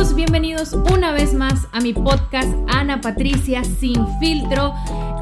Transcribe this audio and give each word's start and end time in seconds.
Bienvenidos 0.00 0.72
una 0.72 1.12
vez 1.12 1.34
más 1.34 1.68
a 1.72 1.80
mi 1.80 1.92
podcast 1.92 2.50
Ana 2.68 3.02
Patricia 3.02 3.62
Sin 3.62 4.06
Filtro. 4.18 4.72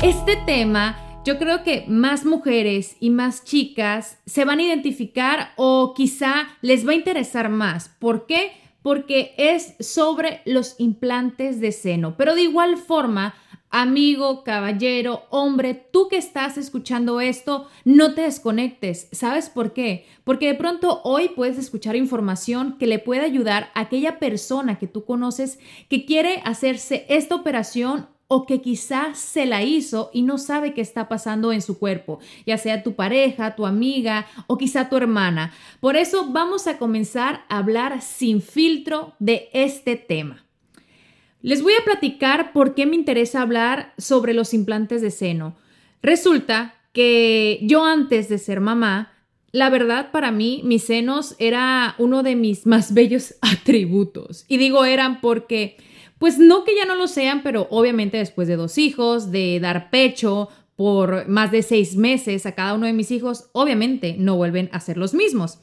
Este 0.00 0.36
tema 0.46 0.96
yo 1.24 1.36
creo 1.36 1.64
que 1.64 1.84
más 1.88 2.24
mujeres 2.24 2.96
y 3.00 3.10
más 3.10 3.42
chicas 3.42 4.18
se 4.24 4.44
van 4.44 4.60
a 4.60 4.62
identificar 4.62 5.52
o 5.56 5.94
quizá 5.96 6.46
les 6.62 6.86
va 6.86 6.92
a 6.92 6.94
interesar 6.94 7.48
más. 7.48 7.88
¿Por 7.98 8.26
qué? 8.26 8.52
Porque 8.80 9.34
es 9.36 9.74
sobre 9.80 10.42
los 10.44 10.76
implantes 10.78 11.60
de 11.60 11.72
seno. 11.72 12.16
Pero 12.16 12.36
de 12.36 12.42
igual 12.42 12.76
forma, 12.76 13.34
amigo, 13.70 14.44
caballero, 14.44 15.24
hombre, 15.30 15.74
tú 15.74 16.08
que 16.08 16.16
estás 16.16 16.58
escuchando 16.58 17.20
esto, 17.20 17.66
no 17.84 18.14
te 18.14 18.22
desconectes. 18.22 19.08
¿Sabes 19.12 19.50
por 19.50 19.72
qué? 19.72 20.06
Porque 20.24 20.46
de 20.46 20.54
pronto 20.54 21.00
hoy 21.04 21.30
puedes 21.30 21.58
escuchar 21.58 21.96
información 21.96 22.76
que 22.78 22.86
le 22.86 22.98
puede 22.98 23.22
ayudar 23.22 23.70
a 23.74 23.80
aquella 23.80 24.18
persona 24.18 24.78
que 24.78 24.86
tú 24.86 25.04
conoces 25.04 25.58
que 25.88 26.04
quiere 26.04 26.42
hacerse 26.44 27.06
esta 27.08 27.34
operación 27.34 28.08
o 28.28 28.44
que 28.44 28.60
quizás 28.60 29.18
se 29.18 29.46
la 29.46 29.62
hizo 29.62 30.10
y 30.12 30.22
no 30.22 30.36
sabe 30.38 30.74
qué 30.74 30.82
está 30.82 31.08
pasando 31.08 31.50
en 31.50 31.62
su 31.62 31.78
cuerpo, 31.78 32.20
ya 32.46 32.58
sea 32.58 32.82
tu 32.82 32.94
pareja, 32.94 33.56
tu 33.56 33.66
amiga 33.66 34.26
o 34.46 34.58
quizá 34.58 34.90
tu 34.90 34.96
hermana. 34.96 35.52
Por 35.80 35.96
eso 35.96 36.26
vamos 36.30 36.66
a 36.66 36.78
comenzar 36.78 37.44
a 37.48 37.58
hablar 37.58 38.02
sin 38.02 38.42
filtro 38.42 39.14
de 39.18 39.48
este 39.54 39.96
tema. 39.96 40.47
Les 41.40 41.62
voy 41.62 41.74
a 41.74 41.84
platicar 41.84 42.52
por 42.52 42.74
qué 42.74 42.86
me 42.86 42.96
interesa 42.96 43.42
hablar 43.42 43.94
sobre 43.96 44.34
los 44.34 44.54
implantes 44.54 45.02
de 45.02 45.10
seno. 45.10 45.56
Resulta 46.02 46.74
que 46.92 47.60
yo 47.62 47.84
antes 47.84 48.28
de 48.28 48.38
ser 48.38 48.60
mamá, 48.60 49.12
la 49.52 49.70
verdad 49.70 50.10
para 50.10 50.30
mí 50.30 50.62
mis 50.64 50.84
senos 50.84 51.36
era 51.38 51.94
uno 51.98 52.22
de 52.22 52.34
mis 52.34 52.66
más 52.66 52.92
bellos 52.94 53.34
atributos. 53.40 54.44
Y 54.48 54.56
digo 54.56 54.84
eran 54.84 55.20
porque 55.20 55.76
pues 56.18 56.38
no 56.38 56.64
que 56.64 56.74
ya 56.74 56.84
no 56.84 56.96
lo 56.96 57.06
sean, 57.06 57.42
pero 57.44 57.68
obviamente 57.70 58.16
después 58.16 58.48
de 58.48 58.56
dos 58.56 58.76
hijos, 58.76 59.30
de 59.30 59.60
dar 59.60 59.90
pecho 59.90 60.48
por 60.78 61.26
más 61.26 61.50
de 61.50 61.62
seis 61.62 61.96
meses 61.96 62.46
a 62.46 62.52
cada 62.52 62.74
uno 62.74 62.86
de 62.86 62.92
mis 62.92 63.10
hijos, 63.10 63.50
obviamente 63.50 64.14
no 64.16 64.36
vuelven 64.36 64.70
a 64.70 64.78
ser 64.78 64.96
los 64.96 65.12
mismos. 65.12 65.58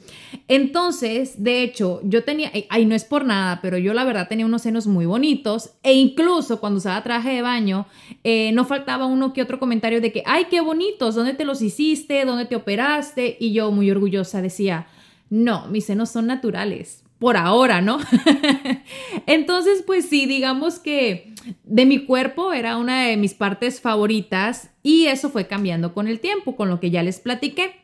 Entonces, 0.46 1.42
de 1.42 1.62
hecho, 1.62 2.02
yo 2.04 2.22
tenía, 2.22 2.52
ay, 2.68 2.84
no 2.84 2.94
es 2.94 3.04
por 3.06 3.24
nada, 3.24 3.60
pero 3.62 3.78
yo 3.78 3.94
la 3.94 4.04
verdad 4.04 4.28
tenía 4.28 4.44
unos 4.44 4.60
senos 4.60 4.86
muy 4.86 5.06
bonitos 5.06 5.70
e 5.82 5.94
incluso 5.94 6.60
cuando 6.60 6.76
usaba 6.76 7.02
traje 7.02 7.30
de 7.30 7.40
baño, 7.40 7.86
eh, 8.24 8.52
no 8.52 8.66
faltaba 8.66 9.06
uno 9.06 9.32
que 9.32 9.40
otro 9.40 9.58
comentario 9.58 10.02
de 10.02 10.12
que, 10.12 10.22
ay, 10.26 10.48
qué 10.50 10.60
bonitos, 10.60 11.14
¿dónde 11.14 11.32
te 11.32 11.46
los 11.46 11.62
hiciste? 11.62 12.26
¿Dónde 12.26 12.44
te 12.44 12.54
operaste? 12.54 13.38
Y 13.40 13.54
yo 13.54 13.70
muy 13.70 13.90
orgullosa 13.90 14.42
decía, 14.42 14.86
no, 15.30 15.66
mis 15.68 15.86
senos 15.86 16.10
son 16.10 16.26
naturales 16.26 17.05
por 17.26 17.36
ahora, 17.36 17.80
¿no? 17.80 17.98
Entonces, 19.26 19.82
pues 19.84 20.08
sí, 20.08 20.26
digamos 20.26 20.78
que 20.78 21.34
de 21.64 21.84
mi 21.84 22.04
cuerpo 22.04 22.52
era 22.52 22.76
una 22.76 23.06
de 23.06 23.16
mis 23.16 23.34
partes 23.34 23.80
favoritas 23.80 24.70
y 24.84 25.06
eso 25.06 25.28
fue 25.30 25.48
cambiando 25.48 25.92
con 25.92 26.06
el 26.06 26.20
tiempo, 26.20 26.54
con 26.54 26.68
lo 26.68 26.78
que 26.78 26.92
ya 26.92 27.02
les 27.02 27.18
platiqué. 27.18 27.80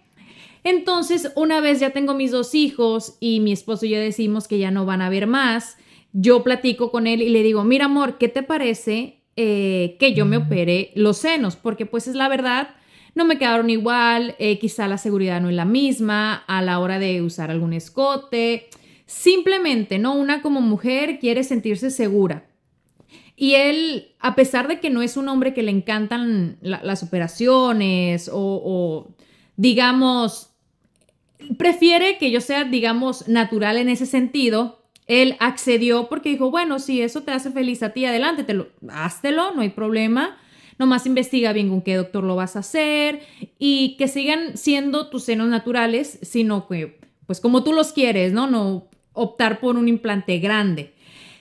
Entonces, 0.63 1.33
una 1.35 1.61
vez 1.61 1.81
ya 1.81 1.91
tengo 1.91 2.15
mis 2.15 2.31
dos 2.31 2.55
hijos 2.55 3.17
y 3.19 3.41
mi 3.41 3.51
esposo 3.51 3.85
y 3.85 3.89
yo 3.89 3.99
decimos 3.99 4.47
que 4.47 4.61
ya 4.61 4.71
no 4.71 4.87
van 4.87 5.03
a 5.03 5.11
ver 5.11 5.27
más, 5.27 5.77
yo 6.13 6.45
platico 6.45 6.93
con 6.93 7.09
él 7.09 7.21
y 7.21 7.29
le 7.29 7.43
digo, 7.43 7.65
mira 7.65 7.87
amor, 7.87 8.19
¿qué 8.19 8.29
te 8.29 8.45
parece 8.45 9.25
eh, 9.35 9.97
que 9.99 10.15
yo 10.15 10.25
me 10.25 10.37
opere 10.37 10.93
los 10.95 11.17
senos? 11.17 11.57
Porque 11.57 11.85
pues 11.85 12.07
es 12.07 12.15
la 12.15 12.29
verdad, 12.29 12.77
no 13.17 13.25
me 13.25 13.39
quedaron 13.39 13.71
igual, 13.71 14.37
eh, 14.39 14.61
quizá 14.61 14.87
la 14.87 14.99
seguridad 14.99 15.41
no 15.41 15.49
es 15.49 15.57
la 15.57 15.65
misma 15.65 16.45
a 16.47 16.63
la 16.63 16.79
hora 16.79 17.01
de 17.01 17.23
usar 17.23 17.51
algún 17.51 17.73
escote 17.73 18.69
Simplemente, 19.07 19.99
¿no? 19.99 20.15
Una 20.15 20.43
como 20.43 20.61
mujer 20.61 21.19
quiere 21.19 21.45
sentirse 21.45 21.91
segura. 21.91 22.47
Y 23.37 23.55
él, 23.55 24.15
a 24.21 24.35
pesar 24.35 24.69
de 24.69 24.79
que 24.79 24.91
no 24.91 25.03
es 25.03 25.17
un 25.17 25.29
hombre 25.29 25.55
que 25.55 25.63
le 25.63 25.71
encantan 25.71 26.59
las 26.61 27.03
operaciones 27.03 28.29
o, 28.29 28.39
o, 28.39 29.15
digamos, 29.57 30.51
prefiere 31.59 32.19
que 32.19 32.31
yo 32.31 32.41
sea, 32.41 32.65
digamos, 32.65 33.29
natural 33.29 33.79
en 33.79 33.89
ese 33.89 34.07
sentido, 34.07 34.83
él 35.07 35.37
accedió 35.41 36.09
porque 36.09 36.31
dijo, 36.31 36.51
bueno, 36.51 36.79
si 36.79 37.03
eso 37.03 37.23
te 37.23 37.33
hace 37.33 37.51
feliz 37.51 37.83
a 37.83 37.91
ti, 37.91 38.05
adelante, 38.05 38.45
te 38.45 38.55
lo, 38.55 38.69
no 38.81 39.61
hay 39.61 39.71
problema. 39.71 40.39
Nomás 40.79 41.07
investiga 41.07 41.53
bien 41.53 41.69
con 41.69 41.83
qué 41.83 41.97
doctor 41.97 42.25
lo 42.25 42.35
vas 42.35 42.57
a 42.57 42.61
hacer 42.61 43.21
y 43.59 43.97
que 43.99 44.09
sigan 44.09 44.57
siendo 44.57 45.11
tus 45.11 45.25
senos 45.25 45.49
naturales, 45.49 46.19
sino 46.23 46.67
que, 46.67 46.99
pues 47.27 47.41
como 47.41 47.63
tú 47.63 47.73
los 47.73 47.93
quieres, 47.93 48.33
¿no? 48.33 48.47
No 48.47 48.89
optar 49.13 49.61
por 49.61 49.77
un 49.77 49.89
implante 49.89 50.39
grande. 50.39 50.95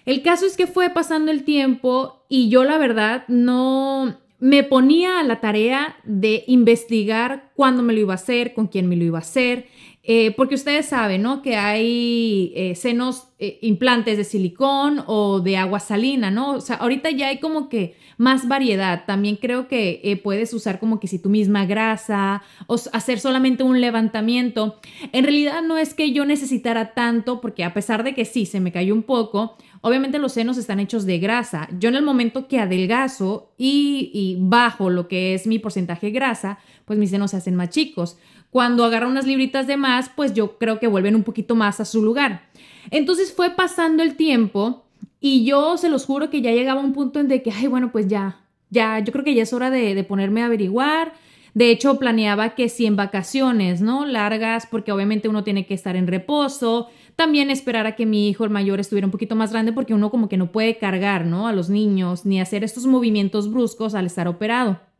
El 0.05 0.23
caso 0.23 0.45
es 0.45 0.57
que 0.57 0.67
fue 0.67 0.89
pasando 0.89 1.31
el 1.31 1.43
tiempo 1.43 2.23
y 2.27 2.49
yo 2.49 2.63
la 2.63 2.77
verdad 2.77 3.23
no 3.27 4.17
me 4.39 4.63
ponía 4.63 5.19
a 5.19 5.23
la 5.23 5.39
tarea 5.39 5.97
de 6.03 6.43
investigar 6.47 7.51
cuándo 7.55 7.83
me 7.83 7.93
lo 7.93 7.99
iba 7.99 8.13
a 8.13 8.15
hacer, 8.15 8.55
con 8.55 8.67
quién 8.67 8.89
me 8.89 8.95
lo 8.95 9.03
iba 9.03 9.19
a 9.19 9.21
hacer, 9.21 9.67
eh, 10.03 10.33
porque 10.35 10.55
ustedes 10.55 10.87
saben, 10.87 11.21
¿no? 11.21 11.43
Que 11.43 11.57
hay 11.57 12.51
eh, 12.55 12.73
senos, 12.73 13.27
eh, 13.37 13.59
implantes 13.61 14.17
de 14.17 14.23
silicón 14.23 15.03
o 15.05 15.41
de 15.41 15.57
agua 15.57 15.79
salina, 15.79 16.31
¿no? 16.31 16.53
O 16.53 16.61
sea, 16.61 16.77
ahorita 16.77 17.11
ya 17.11 17.27
hay 17.27 17.39
como 17.39 17.69
que 17.69 17.95
más 18.17 18.47
variedad. 18.47 19.05
También 19.05 19.35
creo 19.35 19.67
que 19.67 20.19
puedes 20.23 20.53
usar 20.53 20.79
como 20.79 20.99
que 20.99 21.07
si 21.07 21.19
tu 21.19 21.29
misma 21.29 21.65
grasa 21.65 22.41
o 22.65 22.75
hacer 22.93 23.19
solamente 23.19 23.63
un 23.63 23.79
levantamiento. 23.79 24.79
En 25.11 25.23
realidad 25.23 25.61
no 25.61 25.77
es 25.77 25.93
que 25.93 26.11
yo 26.11 26.25
necesitara 26.25 26.93
tanto, 26.93 27.39
porque 27.39 27.63
a 27.63 27.73
pesar 27.73 28.03
de 28.03 28.15
que 28.15 28.25
sí, 28.25 28.47
se 28.47 28.59
me 28.59 28.71
cayó 28.71 28.93
un 28.93 29.03
poco, 29.03 29.55
obviamente 29.81 30.19
los 30.19 30.33
senos 30.33 30.57
están 30.57 30.79
hechos 30.79 31.05
de 31.05 31.19
grasa. 31.19 31.67
Yo 31.79 31.89
en 31.89 31.95
el 31.95 32.03
momento 32.03 32.47
que 32.47 32.59
adelgazo 32.59 33.53
y, 33.57 34.11
y 34.13 34.37
bajo 34.39 34.89
lo 34.89 35.07
que 35.07 35.33
es 35.33 35.47
mi 35.47 35.57
porcentaje 35.59 36.07
de 36.07 36.13
grasa, 36.13 36.59
pues 36.91 36.99
mis 36.99 37.11
senos 37.11 37.31
se 37.31 37.37
hacen 37.37 37.55
más 37.55 37.69
chicos. 37.69 38.17
Cuando 38.49 38.83
agarra 38.83 39.07
unas 39.07 39.25
libritas 39.25 39.65
de 39.65 39.77
más, 39.77 40.09
pues 40.13 40.33
yo 40.33 40.57
creo 40.57 40.77
que 40.77 40.87
vuelven 40.87 41.15
un 41.15 41.23
poquito 41.23 41.55
más 41.55 41.79
a 41.79 41.85
su 41.85 42.03
lugar. 42.03 42.49
Entonces 42.89 43.31
fue 43.31 43.51
pasando 43.51 44.03
el 44.03 44.17
tiempo 44.17 44.83
y 45.21 45.45
yo 45.45 45.77
se 45.77 45.87
los 45.87 46.05
juro 46.05 46.29
que 46.29 46.41
ya 46.41 46.51
llegaba 46.51 46.81
a 46.81 46.83
un 46.83 46.91
punto 46.91 47.21
en 47.21 47.29
de 47.29 47.41
que, 47.41 47.49
ay, 47.49 47.67
bueno, 47.67 47.93
pues 47.93 48.09
ya, 48.09 48.41
ya, 48.69 48.99
yo 48.99 49.13
creo 49.13 49.23
que 49.23 49.33
ya 49.33 49.43
es 49.43 49.53
hora 49.53 49.69
de, 49.69 49.95
de 49.95 50.03
ponerme 50.03 50.41
a 50.41 50.47
averiguar. 50.47 51.13
De 51.53 51.71
hecho, 51.71 51.97
planeaba 51.97 52.55
que 52.55 52.67
si 52.67 52.85
en 52.85 52.97
vacaciones, 52.97 53.79
¿no? 53.79 54.05
Largas, 54.05 54.67
porque 54.69 54.91
obviamente 54.91 55.29
uno 55.29 55.45
tiene 55.45 55.65
que 55.65 55.73
estar 55.73 55.95
en 55.95 56.07
reposo. 56.07 56.89
También 57.15 57.51
esperar 57.51 57.87
a 57.87 57.95
que 57.95 58.05
mi 58.05 58.27
hijo, 58.27 58.43
el 58.43 58.49
mayor, 58.49 58.81
estuviera 58.81 59.07
un 59.07 59.11
poquito 59.11 59.37
más 59.37 59.53
grande, 59.53 59.71
porque 59.71 59.93
uno 59.93 60.11
como 60.11 60.27
que 60.27 60.35
no 60.35 60.51
puede 60.51 60.77
cargar, 60.77 61.25
¿no? 61.25 61.47
A 61.47 61.53
los 61.53 61.69
niños, 61.69 62.25
ni 62.25 62.41
hacer 62.41 62.65
estos 62.65 62.85
movimientos 62.85 63.49
bruscos 63.49 63.95
al 63.95 64.07
estar 64.07 64.27
operado. 64.27 64.90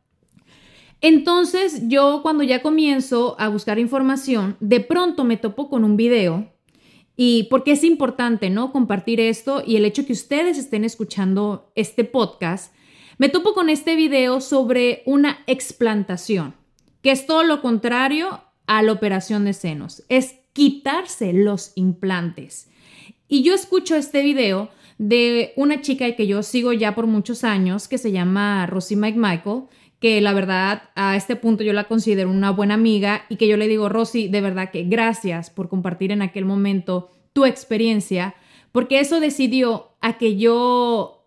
Entonces 1.02 1.88
yo 1.88 2.20
cuando 2.22 2.44
ya 2.44 2.62
comienzo 2.62 3.34
a 3.38 3.48
buscar 3.48 3.80
información, 3.80 4.56
de 4.60 4.78
pronto 4.78 5.24
me 5.24 5.36
topo 5.36 5.68
con 5.68 5.84
un 5.84 5.96
video 5.96 6.52
y 7.16 7.48
porque 7.50 7.72
es 7.72 7.82
importante, 7.82 8.50
¿no? 8.50 8.72
Compartir 8.72 9.20
esto 9.20 9.62
y 9.66 9.76
el 9.76 9.84
hecho 9.84 10.06
que 10.06 10.12
ustedes 10.12 10.58
estén 10.58 10.84
escuchando 10.84 11.72
este 11.74 12.04
podcast, 12.04 12.72
me 13.18 13.28
topo 13.28 13.52
con 13.52 13.68
este 13.68 13.96
video 13.96 14.40
sobre 14.40 15.02
una 15.04 15.40
explantación, 15.48 16.54
que 17.02 17.10
es 17.10 17.26
todo 17.26 17.42
lo 17.42 17.60
contrario 17.62 18.40
a 18.66 18.80
la 18.82 18.92
operación 18.92 19.44
de 19.44 19.54
senos, 19.54 20.04
es 20.08 20.36
quitarse 20.52 21.32
los 21.32 21.72
implantes. 21.74 22.70
Y 23.26 23.42
yo 23.42 23.54
escucho 23.54 23.96
este 23.96 24.22
video 24.22 24.70
de 24.98 25.52
una 25.56 25.80
chica 25.80 26.14
que 26.14 26.26
yo 26.26 26.42
sigo 26.42 26.72
ya 26.72 26.94
por 26.94 27.06
muchos 27.06 27.42
años, 27.42 27.88
que 27.88 27.98
se 27.98 28.12
llama 28.12 28.66
Rosie 28.66 28.96
Mike 28.96 29.18
Michael, 29.18 29.64
que 30.02 30.20
la 30.20 30.34
verdad 30.34 30.90
a 30.96 31.14
este 31.16 31.36
punto 31.36 31.62
yo 31.62 31.72
la 31.72 31.84
considero 31.84 32.28
una 32.28 32.50
buena 32.50 32.74
amiga 32.74 33.24
y 33.28 33.36
que 33.36 33.46
yo 33.46 33.56
le 33.56 33.68
digo, 33.68 33.88
Rosy, 33.88 34.26
de 34.26 34.40
verdad 34.40 34.72
que 34.72 34.82
gracias 34.82 35.48
por 35.48 35.68
compartir 35.68 36.10
en 36.10 36.22
aquel 36.22 36.44
momento 36.44 37.08
tu 37.32 37.44
experiencia, 37.44 38.34
porque 38.72 38.98
eso 38.98 39.20
decidió 39.20 39.92
a 40.00 40.18
que 40.18 40.36
yo, 40.36 41.24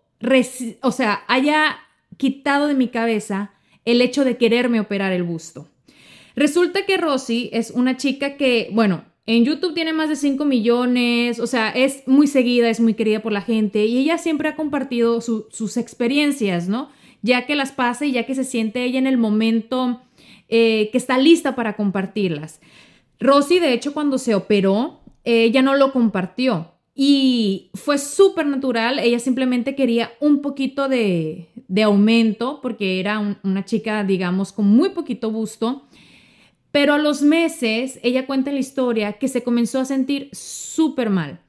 o 0.82 0.92
sea, 0.92 1.24
haya 1.26 1.78
quitado 2.18 2.66
de 2.68 2.74
mi 2.74 2.88
cabeza 2.88 3.54
el 3.86 4.02
hecho 4.02 4.26
de 4.26 4.36
quererme 4.36 4.78
operar 4.78 5.12
el 5.12 5.22
busto. 5.22 5.68
Resulta 6.34 6.84
que 6.84 6.98
Rosy 6.98 7.48
es 7.54 7.70
una 7.70 7.96
chica 7.96 8.36
que, 8.36 8.68
bueno, 8.72 9.06
en 9.24 9.46
YouTube 9.46 9.72
tiene 9.72 9.94
más 9.94 10.10
de 10.10 10.16
5 10.16 10.44
millones, 10.44 11.40
o 11.40 11.46
sea, 11.46 11.70
es 11.70 12.06
muy 12.06 12.26
seguida, 12.26 12.68
es 12.68 12.80
muy 12.80 12.92
querida 12.92 13.22
por 13.22 13.32
la 13.32 13.40
gente 13.40 13.86
y 13.86 13.96
ella 13.96 14.18
siempre 14.18 14.50
ha 14.50 14.54
compartido 14.54 15.22
sus 15.22 15.76
experiencias, 15.78 16.68
¿no? 16.68 16.90
Ya 17.26 17.44
que 17.44 17.56
las 17.56 17.72
pasa 17.72 18.06
y 18.06 18.12
ya 18.12 18.24
que 18.24 18.36
se 18.36 18.44
siente 18.44 18.84
ella 18.84 19.00
en 19.00 19.08
el 19.08 19.18
momento 19.18 20.00
eh, 20.48 20.90
que 20.92 20.98
está 20.98 21.18
lista 21.18 21.56
para 21.56 21.74
compartirlas. 21.74 22.60
Rosy, 23.18 23.58
de 23.58 23.72
hecho, 23.72 23.92
cuando 23.92 24.18
se 24.18 24.34
operó, 24.34 25.00
ella 25.24 25.60
no 25.60 25.74
lo 25.74 25.92
compartió 25.92 26.76
y 26.98 27.70
fue 27.74 27.98
súper 27.98 28.46
natural. 28.46 28.98
Ella 28.98 29.18
simplemente 29.18 29.74
quería 29.74 30.12
un 30.18 30.40
poquito 30.40 30.88
de, 30.88 31.48
aumento 31.84 32.60
porque 32.62 33.00
era 33.00 33.38
una 33.42 33.64
chica, 33.64 34.02
digamos, 34.02 34.52
con 34.52 34.66
muy 34.66 34.90
poquito 34.90 35.30
busto. 35.30 35.86
Pero 36.70 36.94
a 36.94 36.98
los 36.98 37.22
meses, 37.22 38.00
ella 38.02 38.26
cuenta 38.26 38.50
la 38.50 38.58
historia 38.58 39.14
que 39.14 39.28
se 39.28 39.42
comenzó 39.42 39.80
a 39.80 39.84
sentir 39.84 40.30
súper 40.32 41.10
mal. 41.10 41.40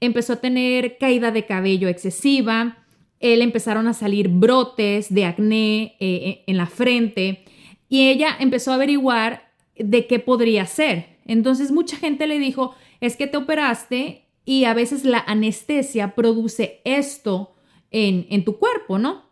Empezó 0.00 0.34
a 0.34 0.40
tener 0.40 0.98
caída 0.98 1.32
de 1.32 1.46
cabello 1.46 1.88
excesiva, 1.88 2.81
le 3.22 3.44
empezaron 3.44 3.86
a 3.88 3.94
salir 3.94 4.28
brotes 4.28 5.12
de 5.12 5.24
acné 5.24 5.82
eh, 5.82 5.96
eh, 6.00 6.44
en 6.46 6.56
la 6.56 6.66
frente 6.66 7.44
y 7.88 8.08
ella 8.08 8.36
empezó 8.38 8.72
a 8.72 8.74
averiguar 8.74 9.52
de 9.76 10.06
qué 10.06 10.18
podría 10.18 10.66
ser. 10.66 11.18
Entonces 11.24 11.70
mucha 11.70 11.96
gente 11.96 12.26
le 12.26 12.38
dijo, 12.38 12.74
es 13.00 13.16
que 13.16 13.26
te 13.26 13.36
operaste 13.36 14.26
y 14.44 14.64
a 14.64 14.74
veces 14.74 15.04
la 15.04 15.18
anestesia 15.18 16.14
produce 16.14 16.80
esto 16.84 17.54
en, 17.90 18.26
en 18.30 18.44
tu 18.44 18.58
cuerpo, 18.58 18.98
¿no? 18.98 19.22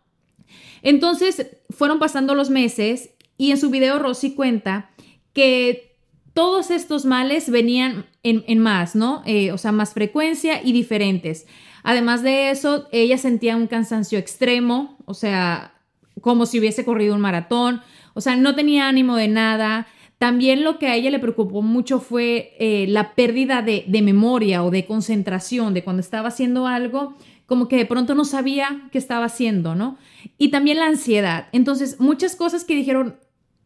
Entonces 0.83 1.47
fueron 1.69 1.99
pasando 1.99 2.33
los 2.33 2.49
meses 2.49 3.11
y 3.37 3.51
en 3.51 3.57
su 3.57 3.69
video 3.69 3.99
Rosy 3.99 4.35
cuenta 4.35 4.91
que 5.33 5.91
todos 6.33 6.71
estos 6.71 7.05
males 7.05 7.49
venían 7.49 8.05
en, 8.23 8.59
más, 8.59 8.95
¿no? 8.95 9.21
Eh, 9.25 9.51
o 9.51 9.57
sea, 9.57 9.71
más 9.71 9.93
frecuencia 9.93 10.61
y 10.63 10.71
diferentes. 10.71 11.47
Además 11.83 12.23
de 12.23 12.51
eso, 12.51 12.87
ella 12.91 13.17
sentía 13.17 13.55
un 13.55 13.67
cansancio 13.67 14.19
extremo, 14.19 14.97
o 15.05 15.13
sea, 15.13 15.73
como 16.21 16.45
si 16.45 16.59
hubiese 16.59 16.85
corrido 16.85 17.15
un 17.15 17.21
maratón, 17.21 17.81
o 18.13 18.21
sea, 18.21 18.35
no 18.35 18.55
tenía 18.55 18.87
ánimo 18.87 19.15
de 19.15 19.27
nada, 19.27 19.87
también 20.21 20.63
lo 20.63 20.77
que 20.77 20.85
a 20.87 20.93
ella 20.93 21.09
le 21.09 21.17
preocupó 21.17 21.63
mucho 21.63 21.99
fue 21.99 22.53
eh, 22.59 22.85
la 22.87 23.15
pérdida 23.15 23.63
de, 23.63 23.85
memoria 24.03 24.63
o 24.63 24.69
de 24.69 24.85
concentración, 24.85 25.73
de 25.73 25.83
cuando 25.83 26.01
estaba 26.01 26.27
haciendo 26.27 26.67
algo, 26.67 27.15
como 27.47 27.67
que 27.67 27.77
de 27.77 27.87
pronto 27.87 28.13
no 28.13 28.23
sabía 28.23 28.87
qué 28.91 28.99
estaba 28.99 29.25
haciendo, 29.25 29.73
¿no? 29.73 29.97
Y 30.37 30.49
también 30.49 30.77
la 30.77 30.85
ansiedad. 30.85 31.47
Entonces, 31.53 31.99
muchas 31.99 32.35
cosas 32.35 32.65
que 32.65 32.75
dijeron 32.75 33.15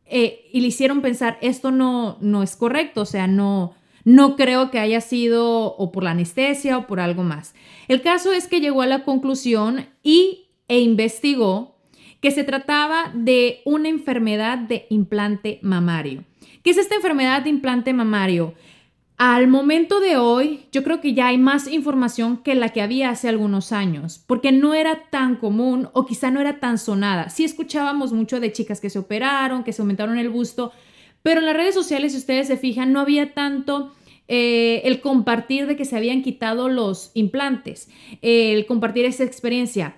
eh, 0.06 0.50
y 0.54 0.62
le 0.62 0.68
hicieron 0.68 1.02
pensar, 1.02 1.38
esto 1.42 1.72
no, 1.72 2.18
no 2.22 2.42
es 2.42 2.56
correcto, 2.56 3.02
o 3.02 3.06
sea, 3.06 3.28
no, 3.28 3.76
no 4.06 4.38
creo 4.38 4.72
que 4.72 4.80
haya 4.80 5.02
sido 5.02 5.76
o 5.76 5.92
por 5.92 6.04
la 6.04 6.12
anestesia 6.12 6.78
o 6.78 6.88
por 6.88 7.02
algo 7.02 7.24
más. 7.24 7.54
El 7.90 8.02
caso 8.02 8.32
es 8.32 8.48
que 8.48 8.62
llegó 8.62 8.82
a 8.82 8.88
la 8.88 9.04
conclusión 9.04 9.88
y, 10.02 10.48
e 10.68 10.80
investigó 10.80 11.76
que 12.22 12.32
se 12.32 12.44
trataba 12.44 13.12
de 13.14 13.62
una 13.66 13.90
enfermedad 13.90 14.58
de 14.58 14.86
implante 14.90 15.60
mamario. 15.62 16.24
¿Qué 16.64 16.70
es 16.72 16.78
esta 16.78 16.96
enfermedad 16.96 17.42
de 17.42 17.50
implante 17.50 17.94
mamario? 17.94 18.54
Al 19.18 19.48
momento 19.48 20.00
de 20.02 20.18
hoy, 20.18 20.66
yo 20.74 20.84
creo 20.84 21.00
que 21.00 21.14
ya 21.14 21.28
hay 21.28 21.38
más 21.38 21.68
información 21.68 22.38
que 22.38 22.54
la 22.54 22.70
que 22.70 22.82
había 22.82 23.10
hace 23.10 23.30
algunos 23.30 23.72
años, 23.72 24.22
porque 24.28 24.52
no 24.52 24.74
era 24.74 25.10
tan 25.10 25.38
común 25.38 25.88
o 25.94 26.06
quizá 26.06 26.32
no 26.32 26.42
era 26.42 26.60
tan 26.60 26.78
sonada. 26.78 27.30
Sí 27.30 27.46
escuchábamos 27.46 28.12
mucho 28.12 28.42
de 28.42 28.52
chicas 28.52 28.82
que 28.82 28.90
se 28.90 29.00
operaron, 29.00 29.64
que 29.64 29.72
se 29.72 29.82
aumentaron 29.82 30.18
el 30.18 30.30
busto, 30.30 30.74
pero 31.26 31.40
en 31.40 31.48
las 31.48 31.56
redes 31.56 31.74
sociales, 31.74 32.12
si 32.12 32.20
ustedes 32.20 32.46
se 32.46 32.56
fijan, 32.56 32.94
no 32.94 33.00
había 33.00 33.34
tanto 33.34 33.92
eh, 34.28 34.84
el 34.86 35.02
compartir 35.02 35.66
de 35.66 35.76
que 35.76 35.84
se 35.84 35.98
habían 35.98 36.22
quitado 36.22 36.70
los 36.70 37.10
implantes, 37.16 37.90
el 38.22 38.68
compartir 38.68 39.06
esa 39.06 39.24
experiencia. 39.24 39.96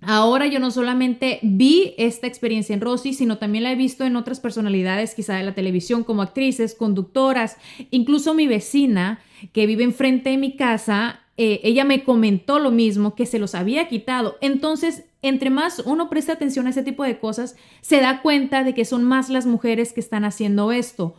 Ahora 0.00 0.46
yo 0.46 0.60
no 0.60 0.70
solamente 0.70 1.40
vi 1.42 1.92
esta 1.98 2.26
experiencia 2.26 2.72
en 2.72 2.80
Rosy, 2.80 3.12
sino 3.12 3.36
también 3.36 3.64
la 3.64 3.72
he 3.72 3.76
visto 3.76 4.04
en 4.04 4.16
otras 4.16 4.40
personalidades, 4.40 5.14
quizá 5.14 5.36
de 5.36 5.42
la 5.42 5.54
televisión, 5.54 6.04
como 6.04 6.22
actrices, 6.22 6.74
conductoras, 6.74 7.58
incluso 7.90 8.32
mi 8.32 8.46
vecina 8.46 9.20
que 9.52 9.66
vive 9.66 9.84
enfrente 9.84 10.30
de 10.30 10.38
mi 10.38 10.56
casa, 10.56 11.20
eh, 11.36 11.60
ella 11.64 11.84
me 11.84 12.02
comentó 12.02 12.58
lo 12.58 12.70
mismo, 12.70 13.14
que 13.14 13.26
se 13.26 13.38
los 13.38 13.54
había 13.54 13.88
quitado. 13.88 14.38
Entonces, 14.40 15.04
entre 15.22 15.50
más 15.50 15.80
uno 15.86 16.10
presta 16.10 16.32
atención 16.32 16.66
a 16.66 16.70
ese 16.70 16.82
tipo 16.82 17.04
de 17.04 17.18
cosas, 17.18 17.56
se 17.80 18.00
da 18.00 18.22
cuenta 18.22 18.64
de 18.64 18.74
que 18.74 18.84
son 18.84 19.04
más 19.04 19.28
las 19.28 19.46
mujeres 19.46 19.92
que 19.92 20.00
están 20.00 20.24
haciendo 20.24 20.72
esto. 20.72 21.14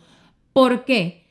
¿Por 0.52 0.84
qué? 0.84 1.24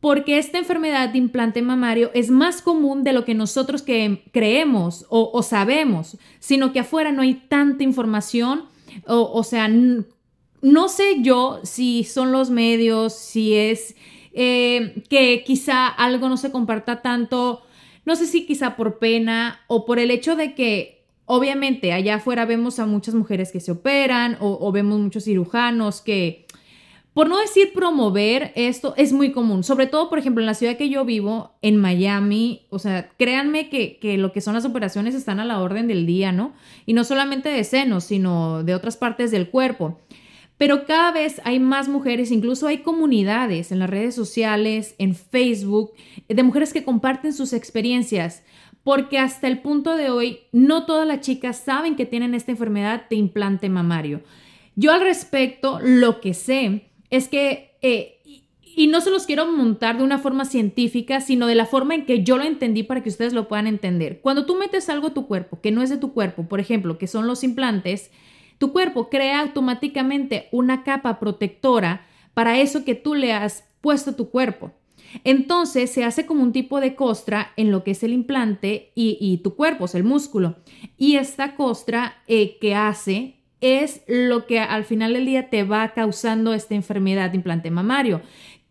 porque 0.00 0.38
esta 0.38 0.58
enfermedad 0.58 1.08
de 1.08 1.18
implante 1.18 1.60
mamario 1.62 2.10
es 2.14 2.30
más 2.30 2.62
común 2.62 3.02
de 3.02 3.12
lo 3.12 3.24
que 3.24 3.34
nosotros 3.34 3.82
que 3.82 4.22
creemos 4.32 5.06
o, 5.08 5.42
sabemos, 5.42 6.16
sino 6.38 6.72
que 6.72 6.80
afuera 6.80 7.10
no 7.10 7.22
hay 7.22 7.34
tanta 7.34 7.82
información, 7.82 8.66
o, 9.06 9.42
sea, 9.42 9.68
no 9.68 10.88
sé 10.88 11.22
yo 11.22 11.60
si 11.64 12.04
son 12.04 12.30
los 12.30 12.50
medios, 12.50 13.12
si 13.14 13.54
es 13.54 13.96
eh, 14.32 15.02
que 15.08 15.42
quizá 15.44 15.88
algo 15.88 16.28
no 16.28 16.36
se 16.36 16.52
comparta 16.52 17.02
tanto, 17.02 17.62
no 18.04 18.14
sé 18.14 18.26
si 18.26 18.46
quizá 18.46 18.76
por 18.76 18.98
pena 18.98 19.60
o 19.66 19.84
por 19.84 19.98
el 19.98 20.12
hecho 20.12 20.36
de 20.36 20.54
que 20.54 20.97
obviamente 21.28 21.92
allá 21.92 22.16
afuera 22.16 22.44
vemos 22.44 22.80
a 22.80 22.86
muchas 22.86 23.14
mujeres 23.14 23.52
que 23.52 23.60
se 23.60 23.70
operan 23.70 24.36
o 24.40 24.72
vemos 24.72 24.98
muchos 24.98 25.24
cirujanos 25.24 26.00
que 26.00 26.48
por 27.18 27.28
no 27.28 27.40
decir 27.40 27.72
promover 27.74 28.52
esto, 28.54 28.94
es 28.96 29.12
muy 29.12 29.32
común, 29.32 29.64
sobre 29.64 29.88
todo, 29.88 30.08
por 30.08 30.20
ejemplo, 30.20 30.40
en 30.40 30.46
la 30.46 30.54
ciudad 30.54 30.76
que 30.76 30.88
yo 30.88 31.04
vivo, 31.04 31.50
en 31.62 31.76
Miami, 31.76 32.68
o 32.70 32.78
sea, 32.78 33.08
créanme 33.18 33.68
que, 33.68 33.98
lo 34.18 34.30
que 34.30 34.40
son 34.40 34.54
las 34.54 34.64
operaciones 34.64 35.16
están 35.16 35.40
a 35.40 35.44
la 35.44 35.60
orden 35.60 35.88
del 35.88 36.06
día, 36.06 36.30
¿no? 36.30 36.52
Y 36.86 36.92
no 36.92 37.02
solamente 37.02 37.48
de 37.48 37.64
senos, 37.64 38.04
sino 38.04 38.62
de 38.62 38.72
otras 38.72 38.96
partes 38.96 39.32
del 39.32 39.50
cuerpo. 39.50 39.98
Pero 40.58 40.86
cada 40.86 41.10
vez 41.10 41.40
hay 41.42 41.58
más 41.58 41.88
mujeres, 41.88 42.30
incluso 42.30 42.68
hay 42.68 42.78
comunidades 42.78 43.72
en 43.72 43.80
las 43.80 43.90
redes 43.90 44.14
sociales, 44.14 44.94
en 44.98 45.16
Facebook, 45.16 45.94
de 46.28 46.42
mujeres 46.44 46.72
que 46.72 46.84
comparten 46.84 47.32
sus 47.32 47.52
experiencias, 47.52 48.44
porque 48.88 49.18
hasta 49.18 49.48
el 49.48 49.58
punto 49.58 49.96
de 49.96 50.08
hoy 50.08 50.38
no 50.50 50.86
todas 50.86 51.06
las 51.06 51.20
chicas 51.20 51.58
saben 51.58 51.94
que 51.94 52.06
tienen 52.06 52.32
esta 52.32 52.52
enfermedad 52.52 53.06
de 53.10 53.16
implante 53.16 53.68
mamario. 53.68 54.22
Yo 54.76 54.92
al 54.92 55.02
respecto, 55.02 55.78
lo 55.82 56.22
que 56.22 56.32
sé 56.32 56.88
es 57.10 57.28
que, 57.28 57.76
eh, 57.82 58.18
y, 58.64 58.86
no 58.86 59.02
se 59.02 59.10
los 59.10 59.26
quiero 59.26 59.44
montar 59.52 59.98
de 59.98 60.04
una 60.04 60.16
forma 60.16 60.46
científica, 60.46 61.20
sino 61.20 61.46
de 61.46 61.54
la 61.54 61.66
forma 61.66 61.96
en 61.96 62.06
que 62.06 62.24
yo 62.24 62.38
lo 62.38 62.44
entendí 62.44 62.82
para 62.82 63.02
que 63.02 63.10
ustedes 63.10 63.34
lo 63.34 63.46
puedan 63.46 63.66
entender. 63.66 64.22
Cuando 64.22 64.46
tú 64.46 64.56
metes 64.56 64.88
algo 64.88 65.08
a 65.08 65.12
tu 65.12 65.26
cuerpo 65.26 65.60
que 65.60 65.70
no 65.70 65.82
es 65.82 65.90
de 65.90 65.98
tu 65.98 66.14
cuerpo, 66.14 66.48
por 66.48 66.58
ejemplo, 66.58 66.96
que 66.96 67.08
son 67.08 67.26
los 67.26 67.44
implantes, 67.44 68.10
tu 68.56 68.72
cuerpo 68.72 69.10
crea 69.10 69.40
automáticamente 69.40 70.48
una 70.50 70.82
capa 70.82 71.20
protectora 71.20 72.06
para 72.32 72.58
eso 72.58 72.86
que 72.86 72.94
tú 72.94 73.14
le 73.14 73.34
has 73.34 73.68
puesto 73.82 74.12
a 74.12 74.16
tu 74.16 74.30
cuerpo. 74.30 74.72
Entonces 75.24 75.90
se 75.90 76.04
hace 76.04 76.26
como 76.26 76.42
un 76.42 76.52
tipo 76.52 76.80
de 76.80 76.94
costra 76.94 77.52
en 77.56 77.70
lo 77.70 77.84
que 77.84 77.92
es 77.92 78.02
el 78.02 78.12
implante 78.12 78.92
y, 78.94 79.40
tu 79.42 79.54
cuerpo, 79.54 79.86
es 79.86 79.94
el 79.94 80.04
músculo. 80.04 80.56
Y 80.96 81.16
esta 81.16 81.54
costra 81.56 82.22
eh, 82.26 82.58
que 82.60 82.74
hace 82.74 83.36
es 83.60 84.02
lo 84.06 84.46
que 84.46 84.60
al 84.60 84.84
final 84.84 85.14
del 85.14 85.26
día 85.26 85.50
te 85.50 85.64
va 85.64 85.92
causando 85.92 86.54
esta 86.54 86.74
enfermedad 86.74 87.30
de 87.30 87.36
implante 87.36 87.70
mamario. 87.70 88.20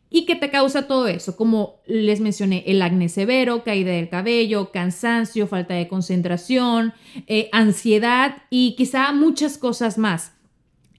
¿Y 0.10 0.26
qué 0.26 0.36
te 0.36 0.50
causa 0.50 0.88
todo 0.88 1.08
eso? 1.08 1.36
Como 1.36 1.82
les 1.86 2.22
mencioné, 2.22 2.64
el 2.68 2.82
acné 2.82 3.10
severo, 3.10 3.64
caída 3.64 3.92
del 3.92 4.08
cabello, 4.08 4.72
cansancio, 4.72 5.48
falta 5.48 5.74
de 5.74 5.90
concentración, 5.90 6.94
eh, 7.28 7.50
ansiedad 7.52 8.38
y 8.50 8.76
quizá 8.78 9.12
muchas 9.12 9.58
cosas 9.58 9.98
más. 9.98 10.32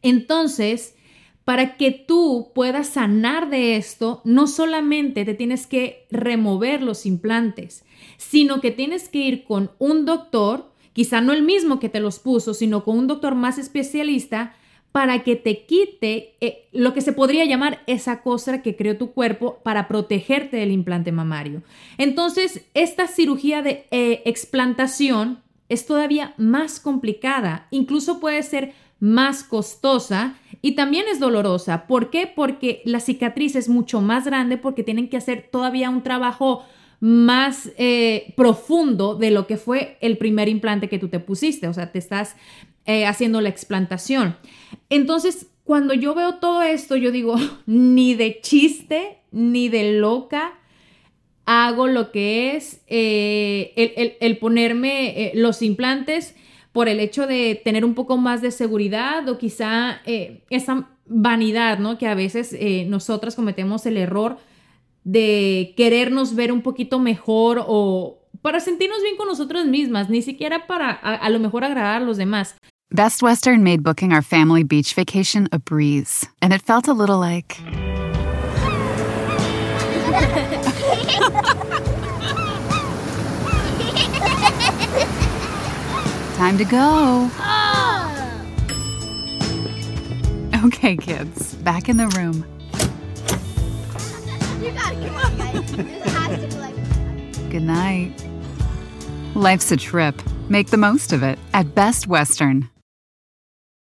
Entonces, 0.02 0.94
para 1.48 1.78
que 1.78 1.92
tú 1.92 2.52
puedas 2.54 2.88
sanar 2.88 3.48
de 3.48 3.76
esto, 3.76 4.20
no 4.24 4.46
solamente 4.46 5.24
te 5.24 5.32
tienes 5.32 5.66
que 5.66 6.06
remover 6.10 6.82
los 6.82 7.06
implantes, 7.06 7.86
sino 8.18 8.60
que 8.60 8.70
tienes 8.70 9.08
que 9.08 9.20
ir 9.20 9.44
con 9.44 9.70
un 9.78 10.04
doctor 10.04 10.70
quizá 10.92 11.22
no 11.22 11.32
el 11.32 11.42
mismo 11.42 11.80
que 11.80 11.88
te 11.88 12.00
los 12.00 12.18
puso, 12.18 12.52
sino 12.52 12.84
con 12.84 12.98
un 12.98 13.06
doctor 13.06 13.34
más 13.34 13.56
especialista 13.56 14.56
para 14.92 15.24
que 15.24 15.36
te 15.36 15.64
quite 15.64 16.34
eh, 16.42 16.68
lo 16.72 16.92
que 16.92 17.00
se 17.00 17.14
podría 17.14 17.46
llamar 17.46 17.82
esa 17.86 18.20
cosa 18.20 18.60
que 18.60 18.76
creó 18.76 18.98
tu 18.98 19.12
cuerpo 19.12 19.60
para 19.62 19.88
protegerte 19.88 20.58
del 20.58 20.70
implante 20.70 21.12
mamario. 21.12 21.62
Entonces, 21.96 22.66
esta 22.74 23.06
cirugía 23.06 23.62
de 23.62 23.86
eh, 23.90 24.20
explantación 24.26 25.40
es 25.70 25.86
todavía 25.86 26.34
más 26.36 26.78
complicada, 26.78 27.68
incluso 27.70 28.20
puede 28.20 28.42
ser 28.42 28.74
más 29.00 29.44
costosa 29.44 30.36
y 30.60 30.72
también 30.72 31.06
es 31.10 31.20
dolorosa. 31.20 31.86
¿Por 31.86 32.10
qué? 32.10 32.26
Porque 32.26 32.82
la 32.84 33.00
cicatriz 33.00 33.54
es 33.54 33.68
mucho 33.68 34.00
más 34.00 34.24
grande 34.24 34.56
porque 34.56 34.82
tienen 34.82 35.08
que 35.08 35.16
hacer 35.16 35.48
todavía 35.50 35.90
un 35.90 36.02
trabajo 36.02 36.64
más 37.00 37.70
eh, 37.76 38.34
profundo 38.36 39.14
de 39.14 39.30
lo 39.30 39.46
que 39.46 39.56
fue 39.56 39.98
el 40.00 40.18
primer 40.18 40.48
implante 40.48 40.88
que 40.88 40.98
tú 40.98 41.08
te 41.08 41.20
pusiste, 41.20 41.68
o 41.68 41.72
sea, 41.72 41.92
te 41.92 41.98
estás 41.98 42.34
eh, 42.86 43.06
haciendo 43.06 43.40
la 43.40 43.50
explantación. 43.50 44.36
Entonces, 44.90 45.46
cuando 45.62 45.94
yo 45.94 46.14
veo 46.14 46.36
todo 46.36 46.62
esto, 46.62 46.96
yo 46.96 47.12
digo, 47.12 47.36
ni 47.66 48.14
de 48.14 48.40
chiste, 48.40 49.18
ni 49.30 49.68
de 49.68 49.92
loca, 49.92 50.54
hago 51.44 51.86
lo 51.86 52.10
que 52.10 52.56
es 52.56 52.82
eh, 52.88 54.16
el, 54.20 54.38
ponerme 54.38 55.32
los 55.34 55.62
implantes 55.62 56.34
por 56.78 56.88
el 56.88 57.00
hecho 57.00 57.26
de 57.26 57.60
tener 57.64 57.84
un 57.84 57.94
poco 57.94 58.16
más 58.18 58.40
de 58.40 58.52
seguridad 58.52 59.28
o 59.28 59.36
quizá 59.36 60.00
esa 60.48 60.88
vanidad, 61.06 61.80
¿no? 61.80 61.98
Que 61.98 62.06
a 62.06 62.14
veces 62.14 62.56
nosotras 62.86 63.34
cometemos 63.34 63.84
el 63.84 63.96
error 63.96 64.38
de 65.02 65.74
querernos 65.76 66.36
ver 66.36 66.52
un 66.52 66.62
poquito 66.62 67.00
mejor 67.00 67.64
o 67.66 68.20
para 68.42 68.60
sentirnos 68.60 69.02
bien 69.02 69.16
con 69.16 69.26
nosotros 69.26 69.66
mismas, 69.66 70.08
ni 70.08 70.22
siquiera 70.22 70.68
para 70.68 70.90
a, 70.90 71.16
a 71.16 71.30
lo 71.30 71.40
mejor 71.40 71.64
agradar 71.64 72.00
a 72.00 72.04
los 72.04 72.16
demás. 72.16 72.54
Best 72.90 73.24
Western 73.24 73.64
made 73.64 73.82
booking 73.82 74.12
our 74.12 74.22
family 74.22 74.62
beach 74.62 74.94
vacation 74.94 75.48
a 75.50 75.58
breeze, 75.58 76.28
and 76.40 76.52
it 76.52 76.62
felt 76.62 76.86
a 76.86 76.92
little 76.92 77.18
like. 77.18 77.56
Time 86.38 86.56
to 86.56 86.64
go. 86.64 87.28
Oh. 87.40 88.04
Okay, 90.66 90.96
kids, 90.96 91.56
back 91.56 91.88
in 91.88 91.96
the 91.96 92.06
room. 92.16 92.46
You 94.62 94.70
gotta 94.70 94.94
come 95.04 95.16
on, 95.16 95.36
guys. 95.36 95.72
This 95.72 96.12
has 96.12 96.40
to 96.40 96.46
be 96.46 96.62
like. 96.62 97.50
Good 97.50 97.64
night. 97.64 98.12
Life's 99.34 99.72
a 99.72 99.76
trip. 99.76 100.22
Make 100.48 100.68
the 100.68 100.76
most 100.76 101.12
of 101.12 101.24
it 101.24 101.40
at 101.54 101.74
Best 101.74 102.06
Western. 102.06 102.70